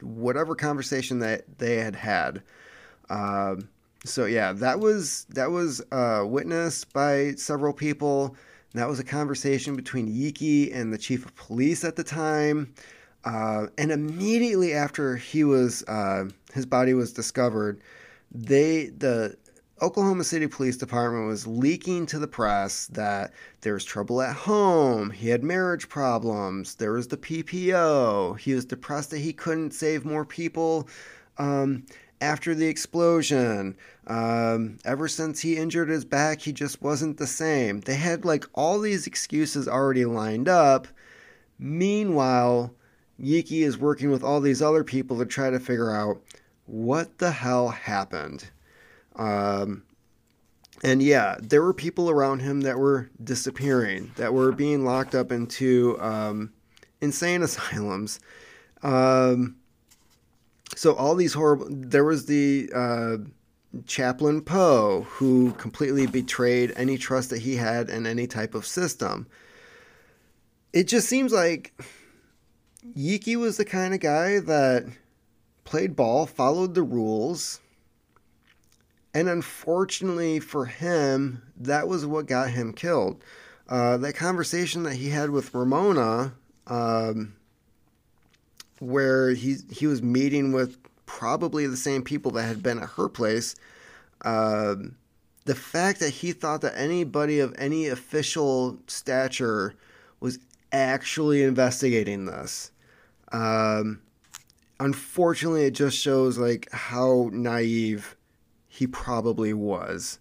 [0.03, 2.43] whatever conversation that they had had.
[3.09, 3.69] Um,
[4.05, 8.35] so yeah, that was that was uh, witnessed by several people.
[8.73, 12.73] That was a conversation between Yeakey and the chief of police at the time.
[13.23, 17.81] Uh, and immediately after he was uh, his body was discovered,
[18.31, 19.37] they the
[19.81, 25.09] Oklahoma City Police Department was leaking to the press that there was trouble at home.
[25.09, 26.75] He had marriage problems.
[26.75, 28.37] There was the PPO.
[28.37, 30.87] He was depressed that he couldn't save more people
[31.39, 31.87] um,
[32.21, 33.75] after the explosion.
[34.05, 37.79] Um, ever since he injured his back, he just wasn't the same.
[37.79, 40.87] They had like all these excuses already lined up.
[41.57, 42.75] Meanwhile,
[43.19, 46.21] Yeakey is working with all these other people to try to figure out
[46.67, 48.51] what the hell happened.
[49.21, 49.83] Um,
[50.83, 55.31] and yeah, there were people around him that were disappearing, that were being locked up
[55.31, 56.51] into um,
[57.01, 58.19] insane asylums.
[58.81, 59.57] Um,
[60.75, 61.67] so all these horrible.
[61.69, 63.17] There was the uh,
[63.85, 69.27] chaplain Poe who completely betrayed any trust that he had in any type of system.
[70.73, 71.79] It just seems like
[72.97, 74.85] Yeakey was the kind of guy that
[75.63, 77.59] played ball, followed the rules,
[79.13, 83.21] and unfortunately for him, that was what got him killed.
[83.67, 86.33] Uh, that conversation that he had with Ramona,
[86.67, 87.35] um,
[88.79, 93.09] where he he was meeting with probably the same people that had been at her
[93.09, 93.55] place.
[94.23, 94.95] Um,
[95.45, 99.73] the fact that he thought that anybody of any official stature
[100.19, 100.39] was
[100.71, 102.71] actually investigating this.
[103.31, 104.01] Um,
[104.79, 108.15] unfortunately, it just shows like how naive
[108.81, 110.17] he probably was.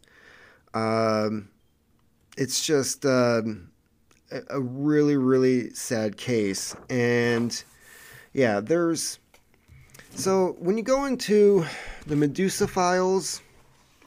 [0.74, 1.48] Um,
[2.36, 3.70] it's just um,
[4.50, 6.76] a really, really sad case.
[6.90, 7.64] And
[8.34, 9.18] yeah, there's.
[10.14, 11.64] So when you go into
[12.06, 13.40] the Medusa Files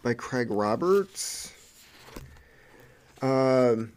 [0.03, 1.51] by Craig Roberts,
[3.23, 3.91] um,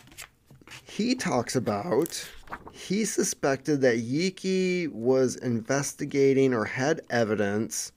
[0.85, 2.27] he talks about
[2.73, 7.93] he suspected that Yeakey was investigating or had evidence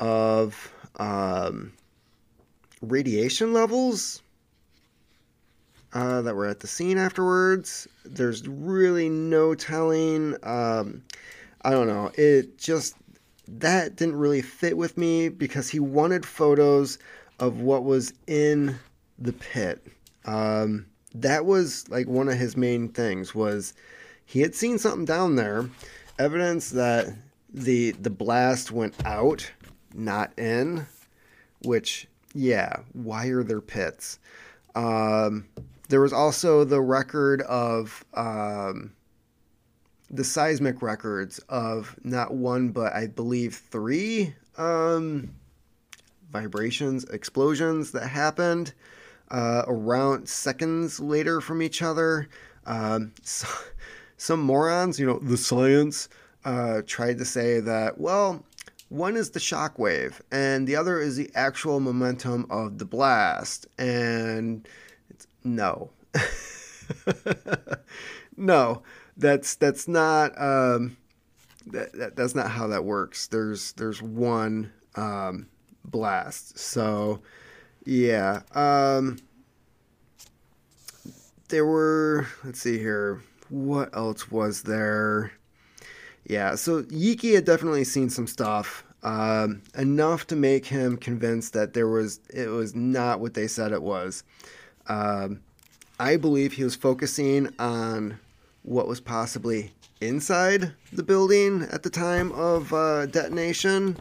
[0.00, 1.72] of um,
[2.82, 4.22] radiation levels
[5.92, 7.88] uh, that were at the scene afterwards.
[8.04, 10.36] There's really no telling.
[10.42, 11.02] Um,
[11.62, 12.10] I don't know.
[12.14, 12.94] It just
[13.48, 16.98] that didn't really fit with me because he wanted photos
[17.38, 18.78] of what was in
[19.18, 19.86] the pit.
[20.24, 23.72] Um, that was like one of his main things was
[24.24, 25.68] he had seen something down there,
[26.18, 27.06] evidence that
[27.52, 29.50] the the blast went out,
[29.94, 30.86] not in.
[31.62, 34.18] Which, yeah, why are there pits?
[34.74, 35.46] Um,
[35.88, 38.92] there was also the record of um,
[40.10, 45.30] the seismic records of not one but I believe three um,
[46.30, 48.74] vibrations, explosions that happened
[49.30, 52.28] uh, around seconds later from each other.
[52.66, 53.48] Um, so,
[54.18, 56.08] some morons, you know, the science,
[56.44, 58.44] uh, tried to say that, well,
[58.88, 63.66] one is the shock wave, and the other is the actual momentum of the blast.
[63.78, 64.66] And
[65.10, 65.90] it's no.
[68.36, 68.82] no,
[69.16, 70.96] that's that's not um,
[71.66, 73.26] that, that, that's not how that works.
[73.26, 75.48] There's there's one um,
[75.84, 76.58] blast.
[76.58, 77.22] So
[77.84, 78.42] yeah.
[78.54, 79.18] Um,
[81.48, 85.32] there were, let's see here, what else was there?
[86.28, 88.84] Yeah, so Yeakey had definitely seen some stuff.
[89.02, 93.70] um, enough to make him convinced that there was it was not what they said
[93.72, 94.24] it was.
[94.88, 95.40] Um,
[96.00, 98.18] I believe he was focusing on
[98.62, 103.96] what was possibly inside the building at the time of uh, detonation.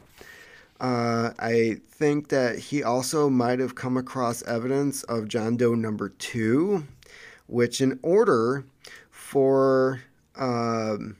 [0.79, 6.09] Uh, I think that he also might have come across evidence of John Doe number
[6.09, 6.85] two,
[7.47, 8.65] which, in order
[9.09, 10.01] for
[10.35, 11.15] um,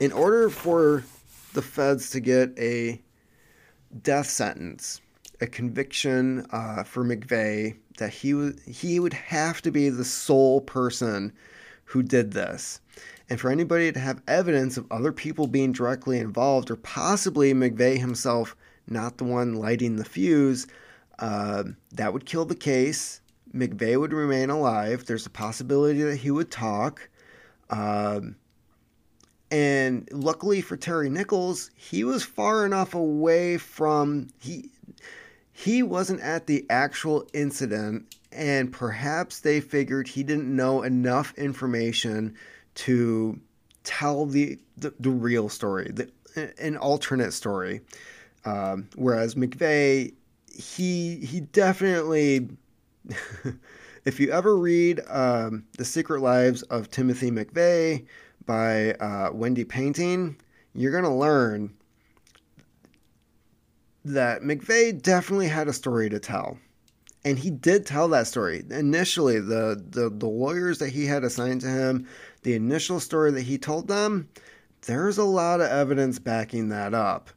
[0.00, 1.04] in order for
[1.52, 3.00] the feds to get a
[4.02, 5.00] death sentence,
[5.40, 10.60] a conviction uh, for McVeigh, that he was he would have to be the sole
[10.60, 11.32] person
[11.84, 12.80] who did this.
[13.30, 17.98] And for anybody to have evidence of other people being directly involved, or possibly McVeigh
[17.98, 18.56] himself
[18.86, 20.66] not the one lighting the fuse,
[21.18, 23.20] uh, that would kill the case.
[23.54, 25.06] McVeigh would remain alive.
[25.06, 27.08] There's a possibility that he would talk.
[27.70, 28.36] Um,
[29.54, 34.68] and luckily for Terry Nichols, he was far enough away from he
[35.52, 42.34] he wasn't at the actual incident and perhaps they figured he didn't know enough information
[42.74, 43.38] to
[43.84, 46.10] tell the the, the real story, the,
[46.58, 47.80] an alternate story.
[48.44, 50.14] Um, whereas McVeigh,
[50.52, 52.48] he he definitely
[54.04, 58.04] if you ever read um, The Secret Lives of Timothy McVeigh
[58.46, 60.36] by uh, Wendy Painting,
[60.74, 61.72] you're going to learn
[64.04, 66.58] that McVeigh definitely had a story to tell.
[67.24, 68.64] And he did tell that story.
[68.68, 72.06] Initially, the, the, the lawyers that he had assigned to him,
[72.42, 74.28] the initial story that he told them,
[74.82, 77.30] there's a lot of evidence backing that up.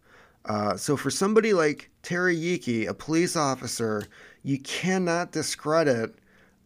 [0.43, 4.03] Uh, so for somebody like Terry Yeakey, a police officer,
[4.43, 6.15] you cannot discredit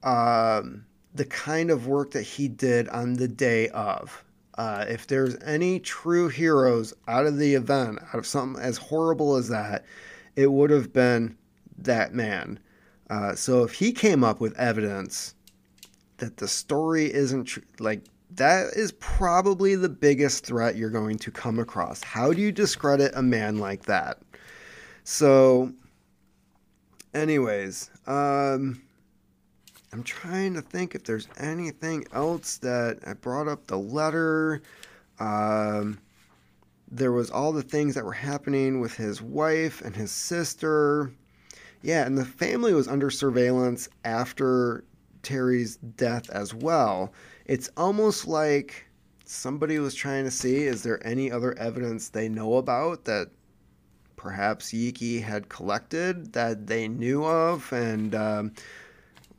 [0.03, 4.23] um, the kind of work that he did on the day of.
[4.55, 9.35] Uh, if there's any true heroes out of the event, out of something as horrible
[9.35, 9.85] as that,
[10.35, 11.37] it would have been
[11.77, 12.59] that man.
[13.09, 15.35] Uh, so if he came up with evidence
[16.17, 18.03] that the story isn't true, like
[18.35, 22.03] that is probably the biggest threat you're going to come across.
[22.03, 24.19] How do you discredit a man like that?
[25.03, 25.73] So,
[27.13, 28.81] anyways, um,
[29.93, 34.61] I'm trying to think if there's anything else that I brought up the letter.
[35.19, 35.99] Um,
[36.89, 41.11] there was all the things that were happening with his wife and his sister.
[41.81, 44.85] Yeah, and the family was under surveillance after
[45.23, 47.11] Terry's death as well.
[47.45, 48.85] It's almost like
[49.25, 53.29] somebody was trying to see is there any other evidence they know about that
[54.15, 58.51] perhaps Yeakey had collected that they knew of and um,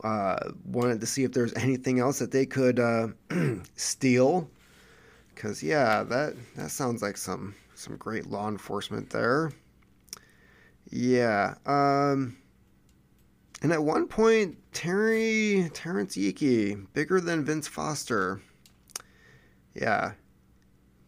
[0.02, 3.08] uh, wanted to see if there's anything else that they could uh,
[3.76, 4.50] steal.
[5.34, 9.50] Cause yeah, that that sounds like some some great law enforcement there.
[10.90, 11.54] Yeah.
[11.66, 12.36] Um,
[13.62, 18.42] and at one point, Terry Terrance Yeakey, bigger than Vince Foster.
[19.74, 20.12] Yeah.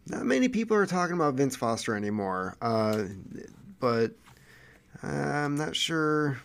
[0.06, 2.56] Not many people are talking about Vince Foster anymore.
[2.62, 3.04] Uh,
[3.78, 4.12] but
[5.02, 6.40] I'm not sure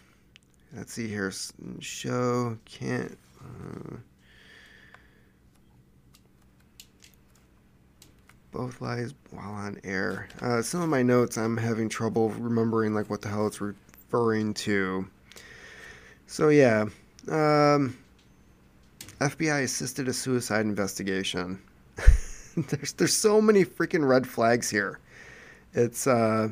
[0.76, 1.32] let's see here.
[1.80, 3.18] Show can't.
[3.42, 3.98] Uh,
[8.52, 10.28] both lies while on air.
[10.42, 14.54] Uh, some of my notes, I'm having trouble remembering like what the hell it's referring
[14.56, 15.08] to.
[16.28, 16.86] So yeah,
[17.28, 17.98] um,
[19.20, 21.62] FBI assisted a suicide investigation.
[22.58, 25.00] there's there's so many freaking red flags here.
[25.74, 26.50] It's uh,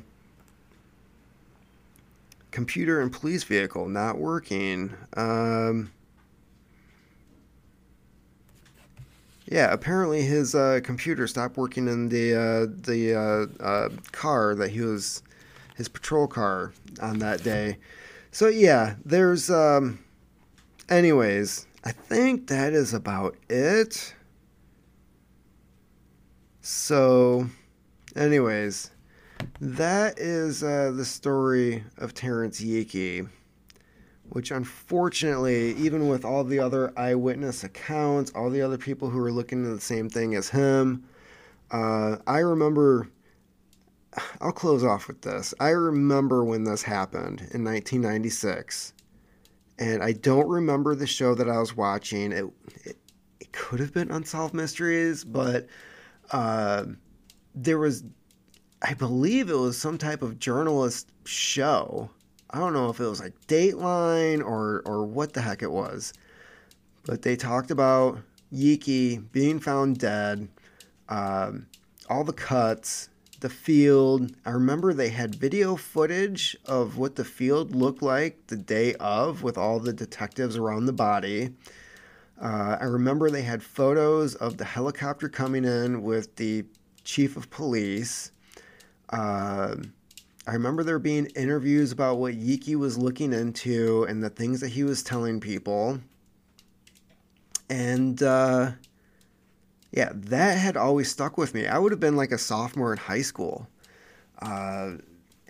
[2.58, 4.92] computer and police vehicle not working.
[5.16, 5.92] Um,
[9.46, 14.72] yeah, apparently his uh, computer stopped working in the uh, the uh, uh, car that
[14.72, 15.22] he was
[15.76, 17.78] his patrol car on that day.
[18.32, 19.52] So yeah, there's.
[19.52, 20.00] Um,
[20.90, 24.16] anyways, I think that is about it.
[26.62, 27.52] So,
[28.16, 28.90] anyways,
[29.60, 33.28] that is uh, the story of Terrance Yeakey,
[34.30, 39.32] which unfortunately, even with all the other eyewitness accounts, all the other people who were
[39.32, 41.04] looking at the same thing as him,
[41.72, 43.10] uh, I remember.
[44.42, 45.54] I'll close off with this.
[45.60, 48.94] I remember when this happened in 1996,
[49.78, 52.32] and I don't remember the show that I was watching.
[52.32, 52.46] It
[52.84, 52.98] it,
[53.40, 55.68] it could have been Unsolved Mysteries, but
[56.32, 56.86] uh,
[57.54, 58.04] there was
[58.82, 62.10] I believe it was some type of journalist show.
[62.50, 66.14] I don't know if it was like Dateline or or what the heck it was,
[67.06, 68.20] but they talked about
[68.54, 70.48] Yeakey being found dead,
[71.10, 71.66] um,
[72.10, 73.10] all the cuts,
[73.40, 74.32] the field.
[74.46, 79.44] I remember they had video footage of what the field looked like the day of
[79.44, 81.50] with all the detectives around the body.
[82.40, 86.66] Uh, I remember they had photos of the helicopter coming in with the
[87.04, 88.32] chief of police.
[89.10, 89.76] Uh,
[90.48, 94.70] I remember there being interviews about what Yeakey was looking into and the things that
[94.70, 96.00] he was telling people.
[97.70, 98.72] And uh,
[99.92, 101.68] yeah, that had always stuck with me.
[101.68, 103.68] I would have been like a sophomore in high school.
[104.42, 104.94] Uh,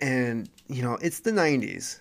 [0.00, 2.00] and, you know, it's the 90s.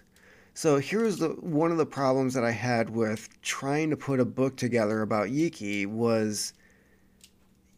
[0.54, 4.26] So here's the one of the problems that I had with trying to put a
[4.26, 6.54] book together about Yeakey was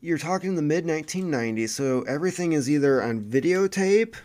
[0.02, 4.16] you're talking the mid 1990s, so everything is either on videotape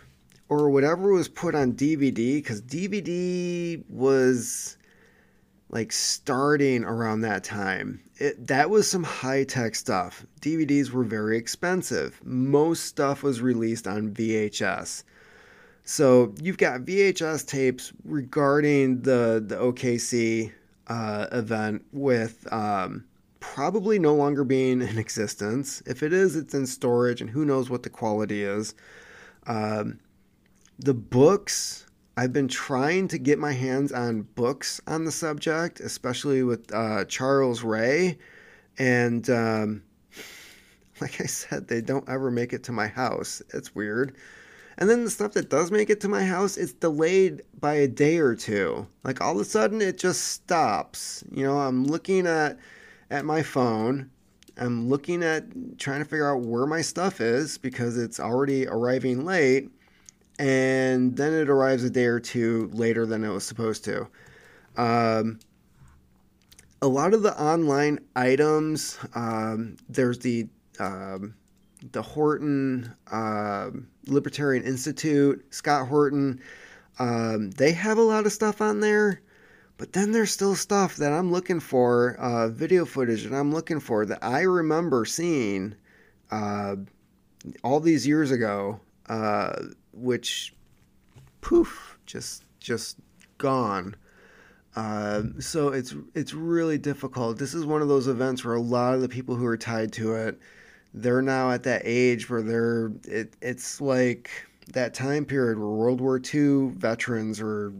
[0.47, 4.77] or whatever was put on DVD because DVD was
[5.69, 7.99] like starting around that time.
[8.17, 10.25] It, that was some high tech stuff.
[10.41, 12.21] DVDs were very expensive.
[12.23, 15.03] Most stuff was released on VHS.
[15.83, 20.51] So you've got VHS tapes regarding the the OKC
[20.87, 23.03] uh, event with um,
[23.53, 25.81] probably no longer being in existence.
[25.85, 28.73] If it is, it's in storage, and who knows what the quality is.
[29.47, 29.99] Um,
[30.79, 31.85] the books,
[32.17, 37.05] I've been trying to get my hands on books on the subject, especially with uh,
[37.05, 38.17] Charles Ray,
[38.77, 39.83] and um,
[41.01, 43.41] like I said, they don't ever make it to my house.
[43.53, 44.15] It's weird.
[44.77, 47.87] And then the stuff that does make it to my house, it's delayed by a
[47.87, 48.85] day or two.
[49.05, 51.23] Like all of a sudden it just stops.
[51.31, 52.59] You know, I'm looking at
[53.09, 54.09] at my phone.
[54.57, 55.45] I'm looking at
[55.77, 59.69] trying to figure out where my stuff is because it's already arriving late
[60.39, 64.07] and then it arrives a day or two later than it was supposed to.
[64.77, 65.39] Um,
[66.81, 70.47] a lot of the online items, um, there's the
[70.79, 71.35] um,
[71.91, 73.69] the Horton uh,
[74.07, 76.41] Libertarian Institute, Scott Horton.
[76.99, 79.21] Um, they have a lot of stuff on there,
[79.77, 83.79] but then there's still stuff that I'm looking for, uh, video footage that I'm looking
[83.79, 85.75] for that I remember seeing
[86.31, 86.75] uh,
[87.63, 88.79] all these years ago,
[89.09, 89.53] uh,
[89.93, 90.53] which
[91.41, 92.97] poof, just just
[93.37, 93.95] gone.
[94.75, 97.37] Uh, so it's it's really difficult.
[97.37, 99.93] This is one of those events where a lot of the people who are tied
[99.93, 100.39] to it
[100.95, 104.29] they're now at that age where they're it, it's like
[104.73, 107.73] that time period where World War II veterans are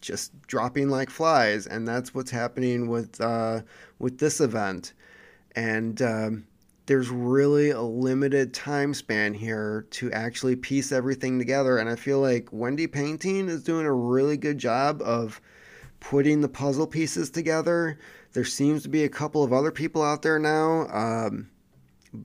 [0.00, 3.62] just dropping like flies, and that's what's happening with uh,
[3.98, 4.92] with this event.
[5.54, 6.46] And um,
[6.86, 11.76] there's really a limited time span here to actually piece everything together.
[11.76, 15.40] And I feel like Wendy Painting is doing a really good job of
[16.00, 17.98] putting the puzzle pieces together.
[18.32, 20.86] There seems to be a couple of other people out there now.
[20.88, 21.50] Um,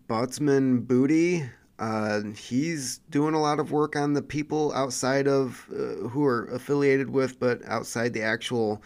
[0.07, 1.43] Buttsman Booty.
[1.83, 6.45] Uh, he's doing a lot of work on the people outside of uh, who are
[6.45, 8.81] affiliated with, but outside the actual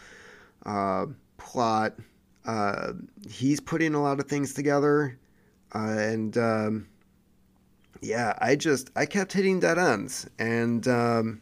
[0.66, 1.06] uh,
[1.38, 1.94] plot.
[2.44, 2.94] Uh,
[3.30, 5.16] he's putting a lot of things together,
[5.76, 6.88] uh, and um,
[8.02, 11.42] yeah, I just I kept hitting dead ends, and um,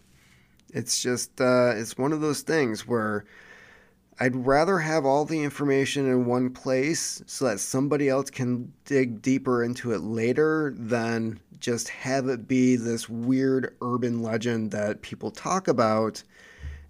[0.74, 3.24] it's just uh, it's one of those things where
[4.18, 9.22] I'd rather have all the information in one place so that somebody else can dig
[9.22, 15.32] deeper into it later than just have it be this weird urban legend that people
[15.32, 16.24] talk about.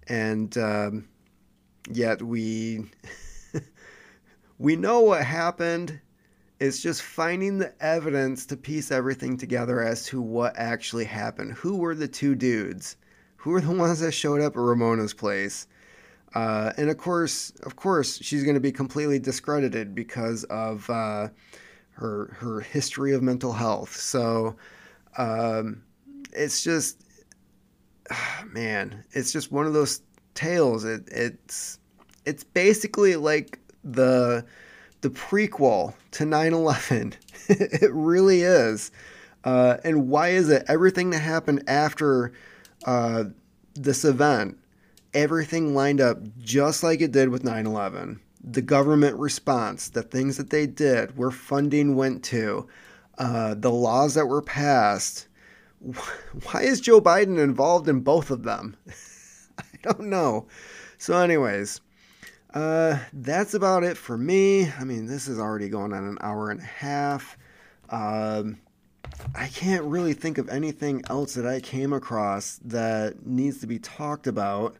[0.06, 1.08] And um,
[1.90, 2.84] yet we
[4.58, 6.00] we know what happened.
[6.60, 11.54] It's just finding the evidence to piece everything together as to what actually happened.
[11.54, 12.96] Who were the two dudes?
[13.38, 15.66] Who were the ones that showed up at ramona's place
[16.34, 21.28] uh, and of course, of course, she's going to be completely discredited because of uh,
[21.92, 23.94] her her history of mental health.
[23.96, 24.56] So
[25.16, 25.82] um,
[26.32, 27.04] it's just,
[28.52, 30.02] man, it's just one of those
[30.34, 30.84] tales.
[30.84, 31.78] It, it's
[32.24, 34.44] it's basically like the
[35.00, 37.14] the prequel to 9/11.
[37.48, 38.90] it really is.
[39.44, 42.32] Uh, and why is it everything that happened after
[42.84, 43.24] uh,
[43.74, 44.58] this event?
[45.16, 48.20] Everything lined up just like it did with 9 11.
[48.44, 52.68] The government response, the things that they did, where funding went to,
[53.18, 55.26] uh, the laws that were passed.
[55.80, 58.76] Why is Joe Biden involved in both of them?
[59.58, 60.46] I don't know.
[60.98, 61.80] So, anyways,
[62.54, 64.70] uh, that's about it for me.
[64.78, 67.36] I mean, this is already going on an hour and a half.
[67.90, 68.58] Um,
[69.34, 73.78] I can't really think of anything else that I came across that needs to be
[73.78, 74.76] talked about.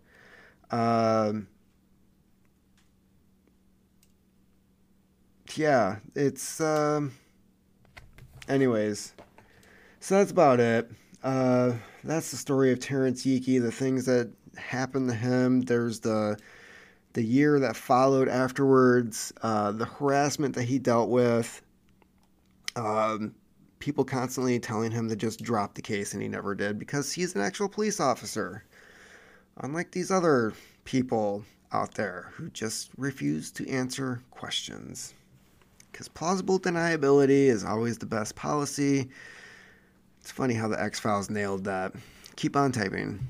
[0.70, 1.48] Um,
[5.54, 6.60] yeah, it's.
[6.60, 7.12] Um,
[8.48, 9.14] anyways,
[10.00, 10.90] so that's about it.
[11.22, 11.72] uh,
[12.04, 15.62] that's the story of Terrance Yeakey, the things that happened to him.
[15.62, 16.38] There's the
[17.14, 21.62] the year that followed afterwards, uh, the harassment that he dealt with,
[22.76, 23.34] um,
[23.78, 27.34] people constantly telling him to just drop the case, and he never did because he's
[27.34, 28.64] an actual police officer.
[29.58, 30.52] Unlike these other
[30.84, 35.14] people out there who just refuse to answer questions.
[35.90, 39.08] Because plausible deniability is always the best policy.
[40.20, 41.92] It's funny how the X Files nailed that.
[42.36, 43.26] Keep on typing.